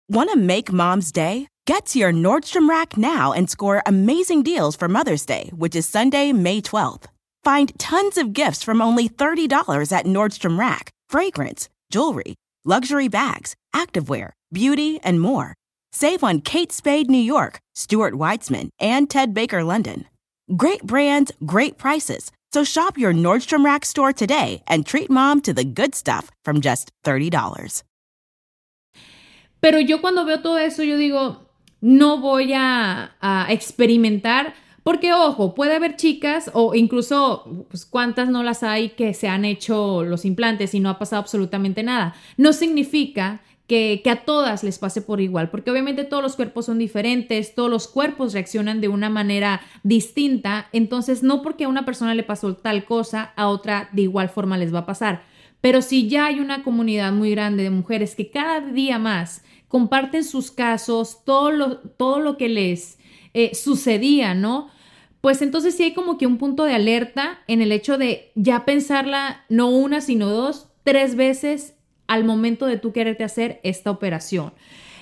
Want 0.10 0.32
to 0.32 0.36
make 0.36 0.72
mom's 0.72 1.12
day? 1.12 1.48
Get 1.68 1.86
to 1.86 2.00
your 2.00 2.12
Nordstrom 2.12 2.68
Rack 2.68 2.98
now 2.98 3.32
and 3.32 3.48
score 3.48 3.84
amazing 3.86 4.42
deals 4.42 4.76
for 4.76 4.88
Mother's 4.88 5.24
Day, 5.24 5.52
which 5.56 5.76
is 5.76 5.88
Sunday, 5.88 6.34
May 6.34 6.62
12th. 6.62 7.04
Find 7.44 7.78
tons 7.78 8.18
of 8.18 8.34
gifts 8.34 8.64
from 8.64 8.82
only 8.82 9.08
$30 9.08 9.92
at 9.92 10.06
Nordstrom 10.08 10.58
Rack 10.58 10.90
fragrance, 11.10 11.70
jewelry, 11.90 12.36
luxury 12.66 13.08
bags, 13.08 13.56
activewear, 13.74 14.32
beauty, 14.54 15.00
and 15.04 15.20
more. 15.20 15.54
Save 15.92 16.24
on 16.24 16.42
Kate 16.42 16.72
Spade 16.72 17.10
New 17.10 17.18
York, 17.18 17.60
Stuart 17.76 18.14
Weitzman, 18.14 18.70
and 18.80 19.10
Ted 19.10 19.34
Baker 19.34 19.64
London. 19.64 20.06
Great 20.56 20.84
brands, 20.84 21.32
great 21.46 21.78
prices. 21.78 22.32
So 22.52 22.64
shop 22.64 22.98
your 22.98 23.14
Nordstrom 23.14 23.64
Rack 23.64 23.86
store 23.86 24.14
today 24.14 24.64
and 24.68 24.86
treat 24.86 25.10
mom 25.10 25.42
to 25.42 25.54
the 25.54 25.64
good 25.64 25.94
stuff 25.94 26.32
from 26.44 26.62
just 26.62 26.92
$30. 27.06 27.84
Pero 29.62 29.78
yo 29.78 30.00
cuando 30.00 30.26
veo 30.26 30.42
todo 30.42 30.56
eso, 30.56 30.84
yo 30.84 30.98
digo, 30.98 31.38
no 31.82 32.18
voy 32.18 32.54
a, 32.54 33.12
a 33.22 33.48
experimentar. 33.50 34.54
Porque, 34.84 35.14
ojo, 35.14 35.54
puede 35.56 35.76
haber 35.76 35.96
chicas 35.96 36.50
o 36.54 36.76
incluso, 36.76 37.66
pues, 37.70 37.86
cuántas 37.86 38.30
no 38.30 38.44
las 38.44 38.64
hay 38.64 38.90
que 38.90 39.14
se 39.14 39.28
han 39.28 39.46
hecho 39.46 40.04
los 40.04 40.26
implantes 40.26 40.74
y 40.74 40.80
no 40.80 40.90
ha 40.90 41.00
pasado 41.00 41.22
absolutamente 41.22 41.84
nada. 41.84 42.16
No 42.38 42.54
significa 42.54 43.42
que, 43.70 44.02
a 44.10 44.26
todas 44.26 44.64
les 44.64 44.80
pase 44.80 45.04
por 45.04 45.22
igual, 45.22 45.52
porque 45.52 45.70
obviamente 45.70 46.04
todos 46.04 46.24
los 46.24 46.36
cuerpos 46.36 46.66
son 46.66 46.80
diferentes, 46.80 47.54
todos 47.54 47.70
los 47.70 47.88
cuerpos 47.88 48.34
reaccionan 48.34 48.82
de 48.82 48.88
una 48.88 49.12
manera 49.12 49.62
distinta, 49.84 50.68
entonces 50.74 51.22
no 51.22 51.44
porque 51.44 51.66
a 51.66 51.68
una 51.68 51.86
persona 51.86 52.16
le 52.16 52.24
pasó 52.24 52.56
tal 52.56 52.84
cosa, 52.86 53.32
a 53.36 53.48
otra 53.48 53.90
de 53.92 54.02
igual 54.02 54.30
forma 54.30 54.58
les 54.58 54.74
va 54.74 54.80
a 54.80 54.86
pasar. 54.88 55.22
Pero 55.62 55.84
si 55.84 56.08
ya 56.08 56.26
hay 56.26 56.40
una 56.40 56.64
comunidad 56.64 57.12
muy 57.12 57.30
grande 57.32 57.62
de 57.62 57.70
mujeres 57.70 58.16
que 58.16 58.32
cada 58.32 58.60
día 58.62 58.98
más 58.98 59.44
comparten 59.68 60.24
sus 60.24 60.50
casos, 60.50 61.24
todo 61.24 61.52
lo, 61.52 61.78
todo 61.78 62.20
lo 62.20 62.38
que 62.38 62.50
les 62.50 62.98
eh, 63.34 63.56
sucedía, 63.56 64.34
¿no? 64.34 64.70
Pues 65.22 65.42
entonces 65.42 65.76
sí 65.76 65.84
hay 65.84 65.94
como 65.94 66.18
que 66.18 66.28
un 66.28 66.38
punto 66.38 66.64
de 66.64 66.74
alerta 66.74 67.40
en 67.48 67.62
el 67.62 67.72
hecho 67.72 67.98
de 67.98 68.32
ya 68.36 68.66
pensarla 68.66 69.44
no 69.50 69.70
una, 69.70 70.02
sino 70.02 70.30
dos, 70.30 70.68
tres 70.84 71.16
veces 71.16 71.76
al 72.08 72.24
momento 72.24 72.66
de 72.66 72.78
tú 72.78 72.94
quererte 72.94 73.24
hacer 73.24 73.60
esta 73.64 73.92
operación. 73.92 74.54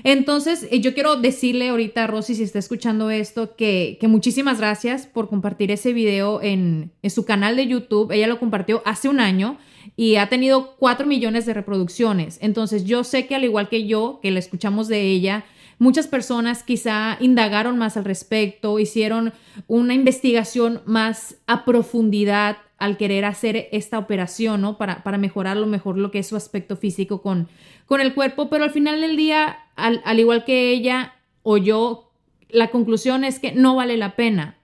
Entonces, 0.04 0.68
eh, 0.72 0.80
yo 0.80 0.94
quiero 0.94 1.16
decirle 1.16 1.70
ahorita 1.70 2.04
a 2.04 2.08
Rosy, 2.08 2.36
si 2.36 2.44
está 2.44 2.60
escuchando 2.60 3.10
esto, 3.10 3.56
que, 3.56 3.98
muchísimas 4.04 4.60
gracias 4.60 5.08
por 5.08 5.30
compartir 5.30 5.72
ese 5.72 5.94
video 5.94 6.42
en, 6.42 6.92
en, 7.02 7.10
su 7.10 7.26
canal 7.26 7.56
de 7.56 7.68
YouTube. 7.68 8.12
Ella 8.12 8.28
lo 8.28 8.40
compartió 8.40 8.82
hace 8.86 9.10
un 9.10 9.20
año 9.20 9.58
y 9.96 10.18
ha 10.18 10.30
tenido 10.30 10.76
4 10.78 11.08
millones 11.08 11.46
de 11.46 11.54
reproducciones. 11.54 12.38
Entonces, 12.42 12.86
yo 12.86 13.04
sé 13.04 13.28
que 13.28 13.36
al 13.36 13.44
igual 13.44 13.70
que 13.70 13.88
yo, 13.88 14.20
que 14.22 14.32
la 14.32 14.40
escuchamos 14.40 14.88
de 14.88 15.02
ella, 15.02 15.46
muchas 15.80 16.08
personas 16.08 16.64
quizá 16.64 17.18
indagaron 17.20 17.78
más 17.78 17.98
al 17.98 18.06
respecto, 18.06 18.80
hicieron 18.80 19.34
una 19.68 19.94
investigación 19.94 20.82
más 20.86 21.38
a 21.48 21.66
profundidad 21.66 22.58
al 22.78 22.98
querer 22.98 23.26
hacer 23.26 23.70
esta 23.72 23.98
operación, 23.98 24.62
¿no? 24.62 24.78
Para, 24.78 25.04
para 25.04 25.18
mejorar 25.18 25.58
lo 25.58 25.66
mejor 25.66 25.98
lo 25.98 26.12
que 26.12 26.20
es 26.20 26.28
su 26.28 26.36
aspecto 26.36 26.78
físico 26.78 27.22
con, 27.22 27.48
con 27.86 28.02
el 28.02 28.14
cuerpo, 28.14 28.50
pero 28.50 28.64
al 28.64 28.72
final 28.72 29.02
del 29.02 29.18
día, 29.18 29.58
al, 29.76 30.20
igual 30.20 30.46
que 30.46 30.72
ella 30.72 31.16
o 31.42 31.58
yo, 31.58 32.12
la 32.50 32.70
conclusión 32.70 33.24
es 33.24 33.40
que 33.40 33.52
no 33.52 33.76
vale 33.76 33.98
la 33.98 34.16
pena. 34.16 34.58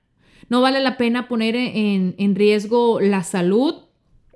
No 0.50 0.62
vale 0.62 0.79
la 0.82 0.98
pena 0.98 1.27
poner 1.27 1.55
en, 1.55 2.15
en 2.17 2.36
riesgo 2.36 3.00
la 3.00 3.24
salud 3.24 3.84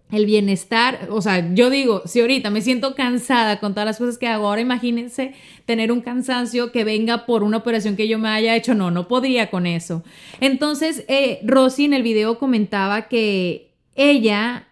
el 0.09 0.25
bienestar, 0.25 1.09
o 1.11 1.21
sea, 1.21 1.53
yo 1.53 1.69
digo, 1.69 2.03
si 2.05 2.21
ahorita 2.21 2.49
me 2.49 2.61
siento 2.61 2.95
cansada 2.95 3.59
con 3.59 3.73
todas 3.73 3.85
las 3.85 3.97
cosas 3.97 4.17
que 4.17 4.27
hago, 4.27 4.47
ahora 4.47 4.61
imagínense 4.61 5.33
tener 5.65 5.91
un 5.91 5.99
cansancio 5.99 6.71
que 6.71 6.85
venga 6.85 7.25
por 7.25 7.43
una 7.43 7.57
operación 7.57 7.97
que 7.97 8.07
yo 8.07 8.17
me 8.17 8.29
haya 8.29 8.55
hecho, 8.55 8.73
no, 8.73 8.89
no 8.89 9.09
podría 9.09 9.49
con 9.49 9.65
eso. 9.65 10.03
Entonces, 10.39 11.03
eh, 11.09 11.39
Rosy 11.43 11.85
en 11.85 11.93
el 11.93 12.03
video 12.03 12.39
comentaba 12.39 13.09
que 13.09 13.73
ella 13.95 14.67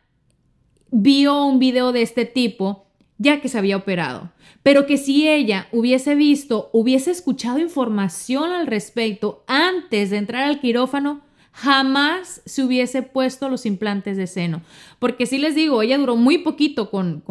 vio 0.90 1.44
un 1.46 1.60
video 1.60 1.92
de 1.92 2.02
este 2.02 2.26
tipo 2.26 2.86
ya 3.18 3.42
que 3.42 3.50
se 3.50 3.58
había 3.58 3.78
operado, 3.78 4.32
pero 4.64 4.86
que 4.86 4.98
si 4.98 5.28
ella 5.28 5.68
hubiese 5.72 6.16
visto, 6.16 6.70
hubiese 6.74 7.12
escuchado 7.12 7.60
información 7.60 8.52
al 8.52 8.68
respecto 8.68 9.44
antes 9.48 10.10
de 10.10 10.18
entrar 10.18 10.44
al 10.44 10.60
quirófano, 10.60 11.22
jamás 11.56 12.42
se 12.46 12.64
hubiese 12.66 13.02
puesto 13.02 13.48
los 13.48 13.66
implantes 13.66 14.18
de 14.18 14.28
seno. 14.28 14.62
Porque 15.00 15.26
sí 15.26 15.38
les 15.38 15.56
digo, 15.56 15.82
ella 15.82 15.98
duró 15.98 16.18
muy 16.18 16.40
poquito 16.40 16.92
con, 16.92 17.24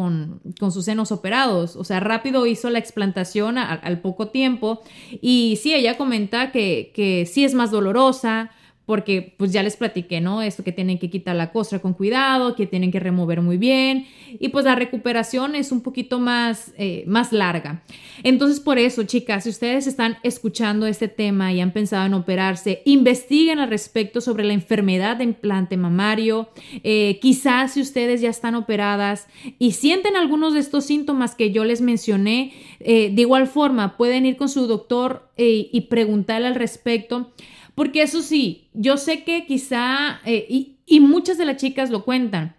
sus 0.71 0.85
senos 0.85 1.11
operados, 1.11 1.75
o 1.75 1.83
sea, 1.83 1.99
rápido 1.99 2.47
hizo 2.47 2.71
la 2.71 2.79
explantación 2.79 3.59
al 3.59 4.01
poco 4.01 4.29
tiempo 4.29 4.81
y 5.21 5.59
sí, 5.61 5.75
ella 5.75 5.95
comenta 5.95 6.51
que, 6.51 6.91
que 6.95 7.27
sí 7.31 7.45
es 7.45 7.53
más 7.53 7.69
dolorosa, 7.69 8.49
porque 8.85 9.33
pues 9.37 9.51
ya 9.51 9.63
les 9.63 9.77
platiqué, 9.77 10.21
¿no? 10.21 10.41
Esto 10.41 10.63
que 10.63 10.71
tienen 10.71 10.99
que 10.99 11.09
quitar 11.09 11.35
la 11.35 11.51
costra 11.51 11.79
con 11.79 11.93
cuidado, 11.93 12.55
que 12.55 12.67
tienen 12.67 12.91
que 12.91 12.99
remover 12.99 13.41
muy 13.41 13.57
bien 13.57 14.05
y 14.39 14.49
pues 14.49 14.65
la 14.65 14.75
recuperación 14.75 15.55
es 15.55 15.71
un 15.71 15.81
poquito 15.81 16.19
más, 16.19 16.73
eh, 16.77 17.03
más 17.07 17.31
larga. 17.31 17.83
Entonces 18.23 18.59
por 18.59 18.77
eso, 18.77 19.03
chicas, 19.03 19.43
si 19.43 19.49
ustedes 19.49 19.87
están 19.87 20.17
escuchando 20.23 20.85
este 20.85 21.07
tema 21.07 21.51
y 21.51 21.61
han 21.61 21.71
pensado 21.71 22.05
en 22.05 22.13
operarse, 22.13 22.81
investiguen 22.85 23.59
al 23.59 23.69
respecto 23.69 24.21
sobre 24.21 24.43
la 24.43 24.53
enfermedad 24.53 25.17
de 25.17 25.23
implante 25.23 25.77
mamario. 25.77 26.49
Eh, 26.83 27.19
quizás 27.21 27.73
si 27.73 27.81
ustedes 27.81 28.21
ya 28.21 28.29
están 28.29 28.55
operadas 28.55 29.27
y 29.57 29.71
sienten 29.71 30.15
algunos 30.15 30.53
de 30.53 30.59
estos 30.59 30.85
síntomas 30.85 31.33
que 31.33 31.51
yo 31.51 31.65
les 31.65 31.81
mencioné, 31.81 32.53
eh, 32.79 33.09
de 33.11 33.21
igual 33.21 33.47
forma 33.47 33.97
pueden 33.97 34.25
ir 34.25 34.37
con 34.37 34.49
su 34.49 34.67
doctor 34.67 35.23
y 35.37 35.81
preguntarle 35.89 36.47
al 36.47 36.55
respecto. 36.55 37.31
Porque 37.75 38.01
eso 38.01 38.21
sí, 38.21 38.69
yo 38.73 38.97
sé 38.97 39.23
que 39.23 39.45
quizá, 39.45 40.21
eh, 40.25 40.47
y, 40.87 40.99
muchas 41.01 41.37
de 41.37 41.45
las 41.45 41.57
chicas 41.57 41.89
lo 41.89 42.05
cuentan, 42.05 42.55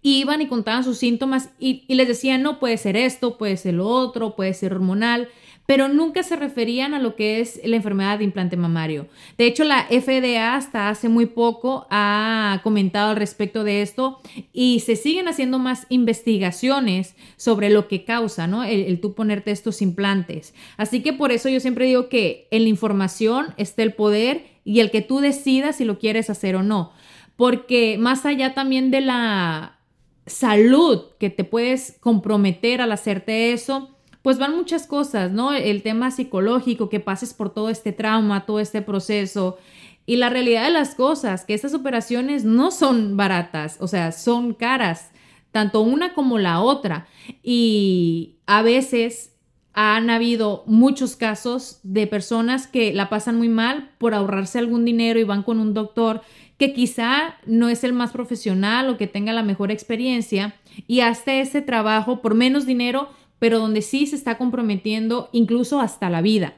iban 0.00 0.40
y 0.40 0.46
contaban 0.46 0.84
sus 0.84 0.98
síntomas 0.98 1.50
y, 1.58 1.92
les 1.92 2.06
decían, 2.06 2.42
no, 2.42 2.60
puede 2.60 2.76
ser 2.78 2.96
esto, 2.96 3.36
puede 3.36 3.56
ser 3.56 3.74
lo 3.74 3.88
otro, 3.88 4.36
puede 4.36 4.54
ser 4.54 4.72
hormonal, 4.72 5.28
pero 5.66 5.88
nunca 5.88 6.22
se 6.22 6.36
referían 6.36 6.94
a 6.94 6.98
lo 6.98 7.16
que 7.16 7.40
es 7.40 7.60
la 7.64 7.76
enfermedad 7.76 8.18
de 8.18 8.24
implante 8.24 8.56
mamario. 8.56 9.06
De 9.38 9.46
hecho, 9.46 9.64
la 9.64 9.86
FDA 9.86 10.56
hasta 10.56 10.88
hace 10.88 11.08
muy 11.08 11.26
poco 11.26 11.86
ha 11.90 12.60
comentado 12.62 13.10
al 13.10 13.16
respecto 13.16 13.64
de 13.64 13.82
esto 13.82 14.20
y 14.52 14.80
se 14.80 14.96
siguen 14.96 15.28
haciendo 15.28 15.58
más 15.58 15.86
investigaciones 15.88 17.14
sobre 17.36 17.70
lo 17.70 17.88
que 17.88 18.04
causa, 18.04 18.46
¿no? 18.46 18.62
El, 18.64 18.80
el 18.84 19.00
tú 19.00 19.14
ponerte 19.14 19.50
estos 19.50 19.80
implantes. 19.80 20.54
Así 20.76 21.02
que 21.02 21.12
por 21.12 21.32
eso 21.32 21.48
yo 21.48 21.60
siempre 21.60 21.86
digo 21.86 22.08
que 22.08 22.46
en 22.50 22.64
la 22.64 22.68
información 22.68 23.54
está 23.56 23.82
el 23.82 23.94
poder 23.94 24.46
y 24.64 24.80
el 24.80 24.90
que 24.90 25.02
tú 25.02 25.20
decidas 25.20 25.76
si 25.76 25.84
lo 25.84 25.98
quieres 25.98 26.28
hacer 26.28 26.56
o 26.56 26.62
no. 26.62 26.92
Porque 27.36 27.96
más 27.98 28.26
allá 28.26 28.54
también 28.54 28.90
de 28.90 29.00
la 29.00 29.78
salud 30.26 31.02
que 31.18 31.30
te 31.30 31.44
puedes 31.44 31.96
comprometer 32.00 32.80
al 32.80 32.92
hacerte 32.92 33.52
eso, 33.52 33.93
pues 34.24 34.38
van 34.38 34.56
muchas 34.56 34.86
cosas, 34.86 35.32
¿no? 35.32 35.52
El 35.52 35.82
tema 35.82 36.10
psicológico, 36.10 36.88
que 36.88 36.98
pases 36.98 37.34
por 37.34 37.52
todo 37.52 37.68
este 37.68 37.92
trauma, 37.92 38.46
todo 38.46 38.58
este 38.58 38.80
proceso. 38.80 39.58
Y 40.06 40.16
la 40.16 40.30
realidad 40.30 40.64
de 40.64 40.70
las 40.70 40.94
cosas, 40.94 41.44
que 41.44 41.52
estas 41.52 41.74
operaciones 41.74 42.42
no 42.42 42.70
son 42.70 43.18
baratas, 43.18 43.76
o 43.80 43.86
sea, 43.86 44.12
son 44.12 44.54
caras, 44.54 45.10
tanto 45.52 45.82
una 45.82 46.14
como 46.14 46.38
la 46.38 46.62
otra. 46.62 47.06
Y 47.42 48.36
a 48.46 48.62
veces 48.62 49.34
han 49.74 50.08
habido 50.08 50.62
muchos 50.66 51.16
casos 51.16 51.80
de 51.82 52.06
personas 52.06 52.66
que 52.66 52.94
la 52.94 53.10
pasan 53.10 53.36
muy 53.36 53.50
mal 53.50 53.90
por 53.98 54.14
ahorrarse 54.14 54.58
algún 54.58 54.86
dinero 54.86 55.20
y 55.20 55.24
van 55.24 55.42
con 55.42 55.60
un 55.60 55.74
doctor 55.74 56.22
que 56.56 56.72
quizá 56.72 57.34
no 57.44 57.68
es 57.68 57.84
el 57.84 57.92
más 57.92 58.12
profesional 58.12 58.88
o 58.88 58.96
que 58.96 59.06
tenga 59.06 59.34
la 59.34 59.42
mejor 59.42 59.70
experiencia 59.70 60.54
y 60.86 61.00
hasta 61.00 61.34
ese 61.34 61.60
trabajo 61.60 62.22
por 62.22 62.34
menos 62.34 62.64
dinero 62.64 63.10
pero 63.44 63.58
donde 63.58 63.82
sí 63.82 64.06
se 64.06 64.16
está 64.16 64.38
comprometiendo 64.38 65.28
incluso 65.30 65.78
hasta 65.78 66.08
la 66.08 66.22
vida. 66.22 66.54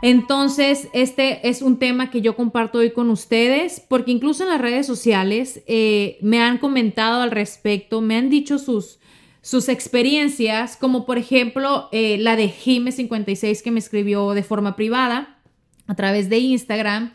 Entonces, 0.00 0.88
este 0.92 1.48
es 1.48 1.60
un 1.60 1.80
tema 1.80 2.08
que 2.10 2.20
yo 2.20 2.36
comparto 2.36 2.78
hoy 2.78 2.92
con 2.92 3.10
ustedes, 3.10 3.80
porque 3.88 4.12
incluso 4.12 4.44
en 4.44 4.50
las 4.50 4.60
redes 4.60 4.86
sociales 4.86 5.64
eh, 5.66 6.18
me 6.22 6.40
han 6.40 6.58
comentado 6.58 7.20
al 7.20 7.32
respecto, 7.32 8.00
me 8.00 8.14
han 8.14 8.30
dicho 8.30 8.56
sus, 8.60 9.00
sus 9.42 9.68
experiencias, 9.68 10.76
como 10.76 11.04
por 11.04 11.18
ejemplo 11.18 11.88
eh, 11.90 12.16
la 12.18 12.36
de 12.36 12.48
Jime56 12.48 13.60
que 13.60 13.72
me 13.72 13.80
escribió 13.80 14.34
de 14.34 14.44
forma 14.44 14.76
privada 14.76 15.40
a 15.88 15.96
través 15.96 16.28
de 16.28 16.38
Instagram. 16.38 17.12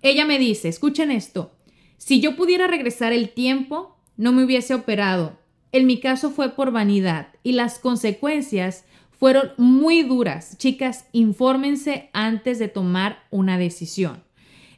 Ella 0.00 0.24
me 0.24 0.38
dice, 0.38 0.68
escuchen 0.68 1.10
esto, 1.10 1.50
si 2.00 2.22
yo 2.22 2.34
pudiera 2.34 2.66
regresar 2.66 3.12
el 3.12 3.28
tiempo, 3.28 3.94
no 4.16 4.32
me 4.32 4.42
hubiese 4.42 4.72
operado. 4.72 5.38
En 5.70 5.86
mi 5.86 6.00
caso 6.00 6.30
fue 6.30 6.48
por 6.56 6.72
vanidad 6.72 7.28
y 7.42 7.52
las 7.52 7.78
consecuencias 7.78 8.86
fueron 9.10 9.50
muy 9.58 10.02
duras. 10.02 10.56
Chicas, 10.56 11.04
infórmense 11.12 12.08
antes 12.14 12.58
de 12.58 12.68
tomar 12.68 13.24
una 13.30 13.58
decisión. 13.58 14.24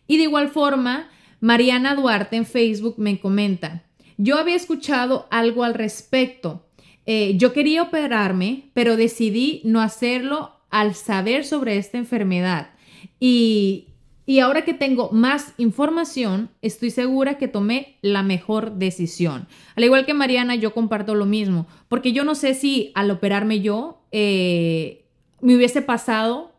Y 0.09 0.17
de 0.17 0.25
igual 0.25 0.49
forma, 0.49 1.11
Mariana 1.39 1.95
Duarte 1.95 2.35
en 2.35 2.45
Facebook 2.45 2.97
me 2.99 3.21
comenta, 3.21 3.85
yo 4.19 4.37
había 4.37 4.57
escuchado 4.57 5.29
algo 5.31 5.63
al 5.63 5.75
respecto. 5.75 6.67
Eh, 7.07 7.37
yo 7.37 7.53
quería 7.53 7.85
operarme, 7.85 8.71
pero 8.75 8.97
decidí 8.97 9.63
no 9.65 9.81
hacerlo 9.81 10.57
al 10.71 10.97
saber 10.97 11.45
sobre 11.45 11.77
esta 11.77 11.99
enfermedad. 11.99 12.71
Y 13.21 13.92
y 14.25 14.39
ahora 14.39 14.65
que 14.65 14.75
tengo 14.75 15.11
más 15.11 15.55
información, 15.59 16.51
estoy 16.63 16.91
segura 16.91 17.39
que 17.39 17.49
tomé 17.49 17.97
la 18.03 18.23
mejor 18.23 18.75
decisión. 18.77 19.49
Al 19.75 19.85
igual 19.85 20.07
que 20.07 20.15
Mariana, 20.15 20.55
yo 20.55 20.73
comparto 20.73 21.15
lo 21.15 21.27
mismo, 21.27 21.67
porque 21.89 22.13
yo 22.13 22.25
no 22.25 22.35
sé 22.35 22.55
si 22.55 22.93
al 22.95 23.11
operarme 23.11 23.61
yo 23.61 24.03
eh, 24.13 25.05
me 25.41 25.57
hubiese 25.57 25.83
pasado 25.83 26.53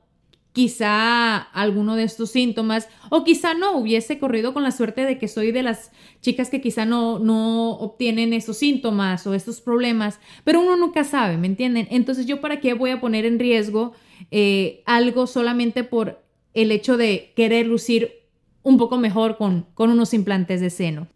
quizá 0.52 1.38
alguno 1.38 1.96
de 1.96 2.04
estos 2.04 2.30
síntomas 2.30 2.88
o 3.10 3.24
quizá 3.24 3.56
no 3.56 3.76
hubiese 3.76 4.20
corrido 4.20 4.54
con 4.54 4.62
la 4.62 4.72
suerte 4.72 5.04
de 5.04 5.18
que 5.18 5.28
soy 5.28 5.52
de 5.52 5.64
las 5.64 5.92
chicas 6.22 6.50
que 6.50 6.62
quizá 6.62 6.86
no, 6.86 7.18
no 7.18 7.72
obtienen 7.72 8.34
esos 8.34 8.58
síntomas 8.58 9.26
o 9.26 9.34
estos 9.34 9.62
problemas, 9.62 10.20
pero 10.44 10.62
uno 10.62 10.78
nunca 10.78 11.04
sabe, 11.04 11.38
¿me 11.38 11.48
entienden? 11.48 11.88
Entonces 11.90 12.28
yo 12.28 12.40
para 12.40 12.60
qué 12.60 12.76
voy 12.76 12.92
a 12.92 13.02
poner 13.02 13.26
en 13.26 13.40
riesgo 13.40 13.94
eh, 14.30 14.84
algo 14.86 15.26
solamente 15.26 15.84
por 15.84 16.23
el 16.54 16.72
hecho 16.72 16.98
de 16.98 17.34
querer 17.36 17.68
lucir 17.68 18.24
un 18.62 18.78
poco 18.78 18.98
mejor 18.98 19.38
con, 19.38 19.68
con 19.74 19.90
unos 19.90 20.14
implantes 20.14 20.62
de 20.62 20.70
seno. 20.70 21.08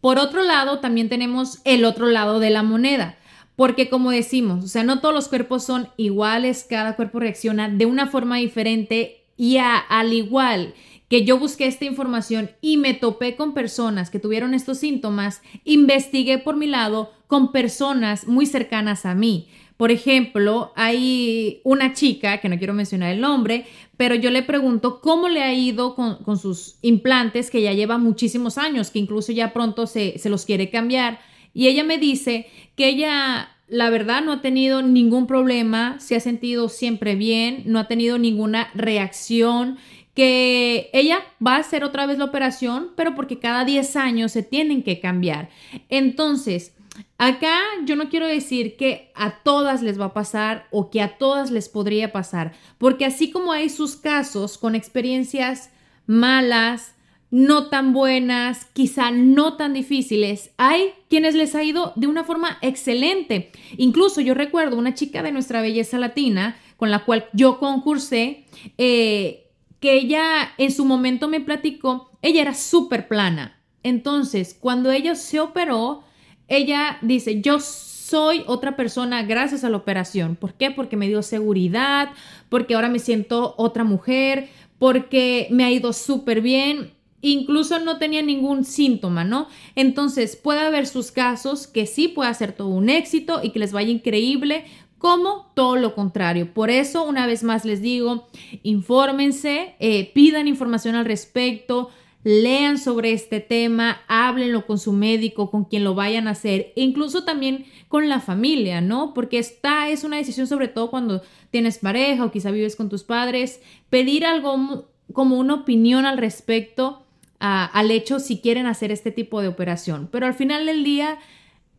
Por 0.00 0.18
otro 0.18 0.42
lado, 0.42 0.78
también 0.78 1.08
tenemos 1.08 1.60
el 1.64 1.84
otro 1.84 2.06
lado 2.06 2.38
de 2.38 2.50
la 2.50 2.62
moneda, 2.62 3.18
porque 3.56 3.88
como 3.88 4.12
decimos, 4.12 4.64
o 4.64 4.68
sea, 4.68 4.84
no 4.84 5.00
todos 5.00 5.14
los 5.14 5.28
cuerpos 5.28 5.64
son 5.64 5.88
iguales, 5.96 6.64
cada 6.68 6.94
cuerpo 6.94 7.18
reacciona 7.18 7.68
de 7.68 7.86
una 7.86 8.06
forma 8.06 8.36
diferente 8.36 9.24
y 9.36 9.58
al 9.58 10.12
igual 10.12 10.74
que 11.08 11.24
yo 11.24 11.38
busqué 11.38 11.66
esta 11.66 11.84
información 11.84 12.50
y 12.60 12.76
me 12.76 12.94
topé 12.94 13.34
con 13.34 13.54
personas 13.54 14.10
que 14.10 14.18
tuvieron 14.18 14.54
estos 14.54 14.78
síntomas, 14.78 15.42
investigué 15.64 16.38
por 16.38 16.56
mi 16.56 16.66
lado 16.66 17.12
con 17.26 17.50
personas 17.50 18.26
muy 18.26 18.46
cercanas 18.46 19.06
a 19.06 19.14
mí. 19.14 19.48
Por 19.78 19.92
ejemplo, 19.92 20.72
hay 20.74 21.60
una 21.62 21.94
chica, 21.94 22.38
que 22.38 22.48
no 22.48 22.58
quiero 22.58 22.74
mencionar 22.74 23.12
el 23.12 23.20
nombre, 23.20 23.64
pero 23.96 24.16
yo 24.16 24.30
le 24.30 24.42
pregunto 24.42 25.00
cómo 25.00 25.28
le 25.28 25.42
ha 25.42 25.54
ido 25.54 25.94
con, 25.94 26.36
sus 26.36 26.78
implantes, 26.82 27.48
que 27.48 27.62
ya 27.62 27.72
lleva 27.72 27.96
muchísimos 27.96 28.58
años, 28.58 28.90
que 28.90 28.98
incluso 28.98 29.30
ya 29.30 29.52
pronto 29.52 29.86
se, 29.86 30.18
se 30.18 30.30
los 30.30 30.44
quiere 30.44 30.68
cambiar. 30.68 31.20
Y 31.54 31.68
ella 31.68 31.84
me 31.84 31.96
dice 31.96 32.48
que 32.74 32.88
ella 32.88 33.50
la 33.68 33.88
verdad 33.88 34.22
no 34.24 34.32
ha 34.32 34.42
tenido 34.42 34.82
ningún 34.82 35.28
problema, 35.28 36.00
se 36.00 36.16
ha 36.16 36.20
sentido 36.20 36.68
siempre 36.68 37.14
bien, 37.14 37.62
no 37.66 37.78
ha 37.78 37.86
tenido 37.86 38.18
ninguna 38.18 38.70
reacción, 38.74 39.78
que 40.12 40.90
ella 40.92 41.20
va 41.44 41.54
a 41.54 41.60
hacer 41.60 41.84
otra 41.84 42.04
vez 42.04 42.18
la 42.18 42.24
operación, 42.24 42.90
pero 42.96 43.14
porque 43.14 43.38
cada 43.38 43.64
10 43.64 43.94
años 43.94 44.32
se 44.32 44.42
tienen 44.42 44.82
que 44.82 44.98
cambiar. 44.98 45.50
Entonces, 45.88 46.74
Acá 47.18 47.60
yo 47.84 47.96
no 47.96 48.08
quiero 48.08 48.26
decir 48.26 48.76
que 48.76 49.12
a 49.14 49.42
todas 49.42 49.82
les 49.82 50.00
va 50.00 50.06
a 50.06 50.14
pasar 50.14 50.66
o 50.70 50.90
que 50.90 51.02
a 51.02 51.18
todas 51.18 51.50
les 51.50 51.68
podría 51.68 52.12
pasar, 52.12 52.52
porque 52.78 53.04
así 53.04 53.30
como 53.30 53.52
hay 53.52 53.68
sus 53.68 53.96
casos 53.96 54.58
con 54.58 54.74
experiencias 54.74 55.70
malas, 56.06 56.94
no 57.30 57.66
tan 57.68 57.92
buenas, 57.92 58.66
quizá 58.72 59.10
no 59.10 59.56
tan 59.56 59.74
difíciles, 59.74 60.50
hay 60.56 60.92
quienes 61.10 61.34
les 61.34 61.54
ha 61.54 61.62
ido 61.62 61.92
de 61.96 62.06
una 62.06 62.24
forma 62.24 62.58
excelente. 62.62 63.52
Incluso 63.76 64.20
yo 64.20 64.34
recuerdo 64.34 64.76
una 64.76 64.94
chica 64.94 65.22
de 65.22 65.32
nuestra 65.32 65.60
belleza 65.60 65.98
latina 65.98 66.56
con 66.76 66.90
la 66.90 67.04
cual 67.04 67.26
yo 67.32 67.58
concursé, 67.58 68.46
eh, 68.78 69.50
que 69.80 69.94
ella 69.94 70.52
en 70.56 70.72
su 70.72 70.84
momento 70.84 71.28
me 71.28 71.40
platicó, 71.40 72.10
ella 72.22 72.40
era 72.40 72.54
súper 72.54 73.08
plana. 73.08 73.60
Entonces, 73.82 74.56
cuando 74.58 74.90
ella 74.90 75.14
se 75.14 75.40
operó, 75.40 76.04
ella 76.48 76.98
dice, 77.02 77.40
yo 77.40 77.60
soy 77.60 78.42
otra 78.46 78.74
persona 78.74 79.22
gracias 79.22 79.64
a 79.64 79.70
la 79.70 79.76
operación. 79.76 80.34
¿Por 80.34 80.54
qué? 80.54 80.70
Porque 80.70 80.96
me 80.96 81.08
dio 81.08 81.22
seguridad, 81.22 82.10
porque 82.48 82.74
ahora 82.74 82.88
me 82.88 82.98
siento 82.98 83.54
otra 83.58 83.84
mujer, 83.84 84.48
porque 84.78 85.48
me 85.50 85.64
ha 85.64 85.70
ido 85.70 85.92
súper 85.92 86.40
bien. 86.40 86.92
Incluso 87.20 87.78
no 87.80 87.98
tenía 87.98 88.22
ningún 88.22 88.64
síntoma, 88.64 89.24
¿no? 89.24 89.48
Entonces 89.74 90.36
puede 90.36 90.60
haber 90.60 90.86
sus 90.86 91.10
casos 91.10 91.66
que 91.66 91.84
sí 91.84 92.08
puede 92.08 92.32
ser 92.32 92.52
todo 92.52 92.68
un 92.68 92.88
éxito 92.88 93.40
y 93.42 93.50
que 93.50 93.58
les 93.58 93.72
vaya 93.72 93.90
increíble, 93.90 94.64
como 94.98 95.50
todo 95.54 95.76
lo 95.76 95.94
contrario. 95.94 96.52
Por 96.54 96.70
eso, 96.70 97.04
una 97.04 97.26
vez 97.26 97.42
más 97.42 97.64
les 97.64 97.82
digo, 97.82 98.28
infórmense, 98.62 99.74
eh, 99.80 100.10
pidan 100.14 100.48
información 100.48 100.94
al 100.94 101.04
respecto, 101.04 101.90
lean 102.24 102.78
sobre 102.78 103.12
este 103.12 103.40
tema, 103.40 104.02
háblenlo 104.08 104.66
con 104.66 104.78
su 104.78 104.92
médico, 104.92 105.50
con 105.50 105.64
quien 105.64 105.84
lo 105.84 105.94
vayan 105.94 106.28
a 106.28 106.32
hacer, 106.32 106.72
incluso 106.76 107.24
también 107.24 107.66
con 107.88 108.08
la 108.08 108.20
familia, 108.20 108.80
¿no? 108.80 109.14
Porque 109.14 109.38
esta 109.38 109.88
es 109.88 110.04
una 110.04 110.16
decisión 110.16 110.46
sobre 110.46 110.68
todo 110.68 110.90
cuando 110.90 111.22
tienes 111.50 111.78
pareja 111.78 112.24
o 112.24 112.30
quizá 112.30 112.50
vives 112.50 112.76
con 112.76 112.88
tus 112.88 113.04
padres, 113.04 113.60
pedir 113.88 114.26
algo 114.26 114.88
como 115.12 115.38
una 115.38 115.54
opinión 115.54 116.06
al 116.06 116.18
respecto 116.18 117.04
al 117.40 117.92
hecho 117.92 118.18
si 118.18 118.40
quieren 118.40 118.66
hacer 118.66 118.90
este 118.90 119.12
tipo 119.12 119.40
de 119.40 119.48
operación. 119.48 120.08
Pero 120.10 120.26
al 120.26 120.34
final 120.34 120.66
del 120.66 120.82
día, 120.82 121.18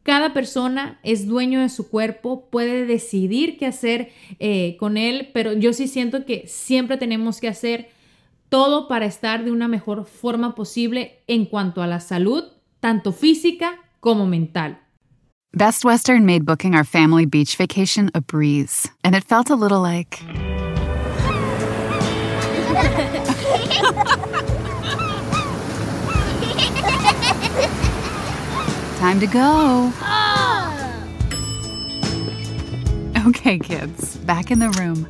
cada 0.03 0.33
persona 0.33 0.99
es 1.03 1.27
dueño 1.27 1.59
de 1.59 1.69
su 1.69 1.89
cuerpo, 1.89 2.47
puede 2.49 2.85
decidir 2.85 3.57
qué 3.57 3.65
hacer 3.65 4.11
eh, 4.39 4.77
con 4.79 4.95
él, 4.95 5.29
pero 5.33 5.53
yo 5.53 5.73
sí 5.73 5.87
siento 5.87 6.25
que 6.25 6.47
siempre 6.47 6.95
tenemos 6.95 7.41
que 7.41 7.49
hacer 7.49 7.89
todo 8.49 8.87
para 8.87 9.05
estar 9.05 9.43
de 9.43 9.51
una 9.51 9.67
mejor 9.67 10.05
forma 10.05 10.55
posible 10.55 11.23
en 11.27 11.45
cuanto 11.45 11.81
a 11.81 11.87
la 11.87 11.99
salud, 11.99 12.43
tanto 12.79 13.13
física 13.13 13.79
como 13.99 14.25
mental. 14.25 14.79
Best 15.53 15.83
Western 15.83 16.25
made 16.25 16.45
booking 16.45 16.75
our 16.75 16.83
family 16.83 17.25
beach 17.25 17.55
vacation 17.55 18.11
a 18.13 18.21
breeze, 18.21 18.87
and 19.03 19.15
it 19.15 19.23
felt 19.23 19.49
a 19.49 19.55
little 19.55 19.81
like. 19.81 20.19
Time 28.99 29.19
to 29.19 29.27
go. 29.27 29.91
Okay, 33.27 33.57
kids, 33.57 34.17
back 34.17 34.51
in 34.51 34.59
the 34.59 34.69
room. 34.79 35.07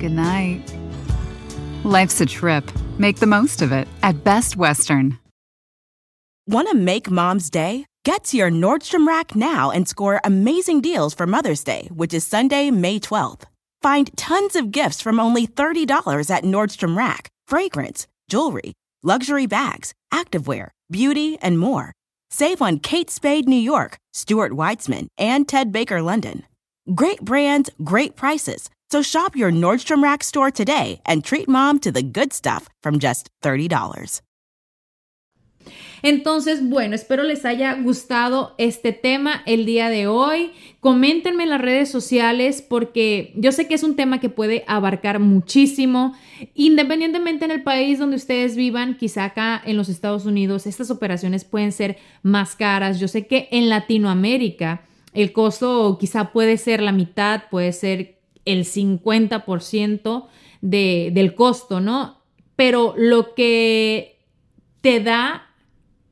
Good 0.00 0.12
night. 0.12 0.62
Life's 1.84 2.20
a 2.20 2.26
trip. 2.26 2.70
Make 2.98 3.18
the 3.18 3.26
most 3.26 3.62
of 3.62 3.72
it 3.72 3.86
at 4.02 4.24
Best 4.24 4.56
Western. 4.56 5.18
Want 6.48 6.68
to 6.68 6.76
make 6.76 7.10
mom's 7.10 7.50
day? 7.50 7.86
Get 8.04 8.24
to 8.24 8.36
your 8.36 8.50
Nordstrom 8.50 9.06
Rack 9.06 9.34
now 9.34 9.70
and 9.70 9.88
score 9.88 10.20
amazing 10.22 10.80
deals 10.80 11.12
for 11.12 11.26
Mother's 11.26 11.64
Day, 11.64 11.88
which 11.92 12.14
is 12.14 12.24
Sunday, 12.24 12.70
May 12.70 13.00
12th. 13.00 13.42
Find 13.82 14.16
tons 14.16 14.54
of 14.56 14.70
gifts 14.70 15.00
from 15.00 15.18
only 15.18 15.46
$30 15.46 16.30
at 16.30 16.44
Nordstrom 16.44 16.96
Rack 16.96 17.28
fragrance, 17.48 18.06
jewelry, 18.28 18.72
luxury 19.02 19.46
bags, 19.46 19.92
activewear, 20.12 20.68
beauty, 20.90 21.38
and 21.40 21.58
more. 21.58 21.92
Save 22.30 22.62
on 22.62 22.78
Kate 22.78 23.10
Spade 23.10 23.48
New 23.48 23.56
York, 23.56 23.98
Stuart 24.12 24.52
Weitzman, 24.52 25.08
and 25.18 25.48
Ted 25.48 25.70
Baker 25.72 26.02
London. 26.02 26.44
Great 26.94 27.20
brands, 27.20 27.68
great 27.82 28.14
prices. 28.14 28.70
So 28.90 29.02
shop 29.02 29.34
your 29.34 29.50
Nordstrom 29.50 30.04
Rack 30.04 30.22
store 30.22 30.52
today 30.52 31.00
and 31.04 31.24
treat 31.24 31.48
mom 31.48 31.80
to 31.80 31.90
the 31.90 32.02
good 32.02 32.32
stuff 32.32 32.68
from 32.80 33.00
just 33.00 33.28
$30. 33.42 34.20
Entonces, 36.02 36.60
bueno, 36.62 36.94
espero 36.94 37.24
les 37.24 37.44
haya 37.44 37.74
gustado 37.74 38.54
este 38.58 38.92
tema 38.92 39.42
el 39.46 39.66
día 39.66 39.90
de 39.90 40.06
hoy. 40.06 40.52
Coméntenme 40.78 41.42
en 41.42 41.50
las 41.50 41.60
redes 41.60 41.90
sociales 41.90 42.62
porque 42.62 43.32
yo 43.34 43.50
sé 43.50 43.66
que 43.66 43.74
es 43.74 43.82
un 43.82 43.96
tema 43.96 44.20
que 44.20 44.28
puede 44.28 44.62
abarcar 44.68 45.18
muchísimo. 45.18 46.14
Independientemente 46.54 47.46
en 47.46 47.50
el 47.50 47.64
país 47.64 47.98
donde 47.98 48.14
ustedes 48.14 48.54
vivan, 48.54 48.96
quizá 48.96 49.24
acá 49.24 49.60
en 49.64 49.76
los 49.76 49.88
Estados 49.88 50.24
Unidos, 50.24 50.68
estas 50.68 50.92
operaciones 50.92 51.44
pueden 51.44 51.72
ser 51.72 51.96
más 52.22 52.54
caras. 52.54 53.00
Yo 53.00 53.08
sé 53.08 53.26
que 53.26 53.48
en 53.50 53.68
Latinoamérica 53.68 54.82
el 55.16 55.32
costo 55.32 55.96
quizá 55.98 56.30
puede 56.30 56.58
ser 56.58 56.82
la 56.82 56.92
mitad, 56.92 57.44
puede 57.50 57.72
ser 57.72 58.18
el 58.44 58.64
50% 58.64 60.26
de, 60.60 61.10
del 61.12 61.34
costo, 61.34 61.80
¿no? 61.80 62.20
Pero 62.54 62.92
lo 62.98 63.34
que 63.34 64.18
te 64.82 65.00
da 65.00 65.46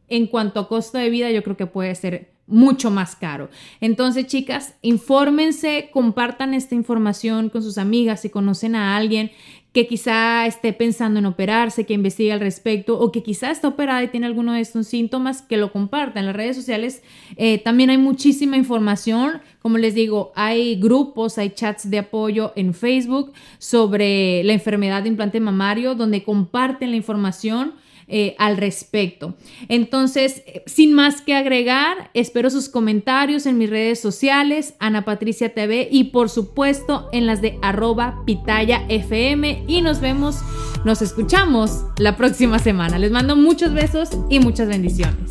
en 0.09 0.27
cuanto 0.27 0.59
a 0.59 0.69
costo 0.69 0.97
de 0.97 1.11
vida, 1.11 1.31
yo 1.31 1.43
creo 1.43 1.57
que 1.57 1.67
puede 1.67 1.95
ser 1.95 2.34
mucho 2.47 2.91
más 2.91 3.17
caro. 3.17 3.49
Entonces, 3.81 4.27
chicas, 4.27 4.75
infórmense, 4.83 5.91
compartan 5.93 6.55
esta 6.55 6.75
información 6.75 7.49
con 7.49 7.63
sus 7.63 7.79
amigas 7.79 8.21
si 8.21 8.31
conocen 8.31 8.75
a 8.75 8.97
alguien 8.97 9.31
que 9.75 9.89
quizá 9.89 10.47
esté 10.47 10.73
pensando 10.73 11.19
en 11.19 11.27
operarse, 11.27 11.85
que 11.85 11.95
investigue 11.95 12.33
al 12.33 12.39
respecto 12.39 12.97
o 12.97 13.11
que 13.11 13.25
quizá 13.25 13.51
está 13.51 13.67
operada 13.67 14.05
y 14.05 14.09
tiene 14.09 14.27
alguno 14.27 14.53
de 14.53 14.61
estos 14.61 14.87
síntomas, 14.87 15.43
que 15.43 15.57
lo 15.57 15.73
compartan. 15.73 16.21
En 16.21 16.27
las 16.27 16.37
redes 16.37 16.55
sociales 16.55 17.03
eh, 17.37 17.59
también 17.59 17.91
hay 17.91 17.99
muchísima 17.99 18.57
información. 18.57 19.43
Como 19.61 19.79
les 19.79 19.97
digo, 19.97 20.33
hay 20.37 20.77
grupos, 20.77 21.39
hay 21.39 21.51
chats 21.51 21.91
de 21.91 21.99
apoyo 21.99 22.53
en 22.55 22.73
Facebook 22.73 23.33
sobre 23.59 24.45
la 24.45 24.53
enfermedad 24.53 25.03
de 25.03 25.09
implante 25.09 25.41
mamario 25.41 25.97
donde 25.97 26.23
comparten 26.23 26.91
la 26.91 26.97
información 26.97 27.75
eh, 28.09 28.35
al 28.39 28.57
respecto. 28.57 29.35
Entonces, 29.69 30.43
eh, 30.47 30.63
sin 30.67 30.93
más 30.93 31.23
que 31.23 31.35
agregar, 31.35 32.11
espero 32.15 32.51
sus 32.51 32.69
comentarios 32.69 33.47
en 33.47 33.59
mis 33.59 33.71
redes 33.71 34.01
sociales, 34.01 34.75
Ana 34.79 35.05
Patricia 35.05 35.55
TV 35.55 35.89
y 35.91 36.05
por 36.05 36.29
supuesto 36.29 37.09
en 37.13 37.27
las 37.27 37.41
de 37.41 37.59
arroba 37.63 38.23
pitaya 38.27 38.85
FM 38.89 39.65
y 39.67 39.81
nos 39.81 40.01
vemos, 40.01 40.37
nos 40.85 41.03
escuchamos 41.03 41.85
la 41.99 42.17
próxima 42.17 42.59
semana. 42.59 42.99
Les 42.99 43.11
mando 43.11 43.37
muchos 43.37 43.73
besos 43.73 44.11
y 44.29 44.39
muchas 44.39 44.69
bendiciones. 44.69 45.31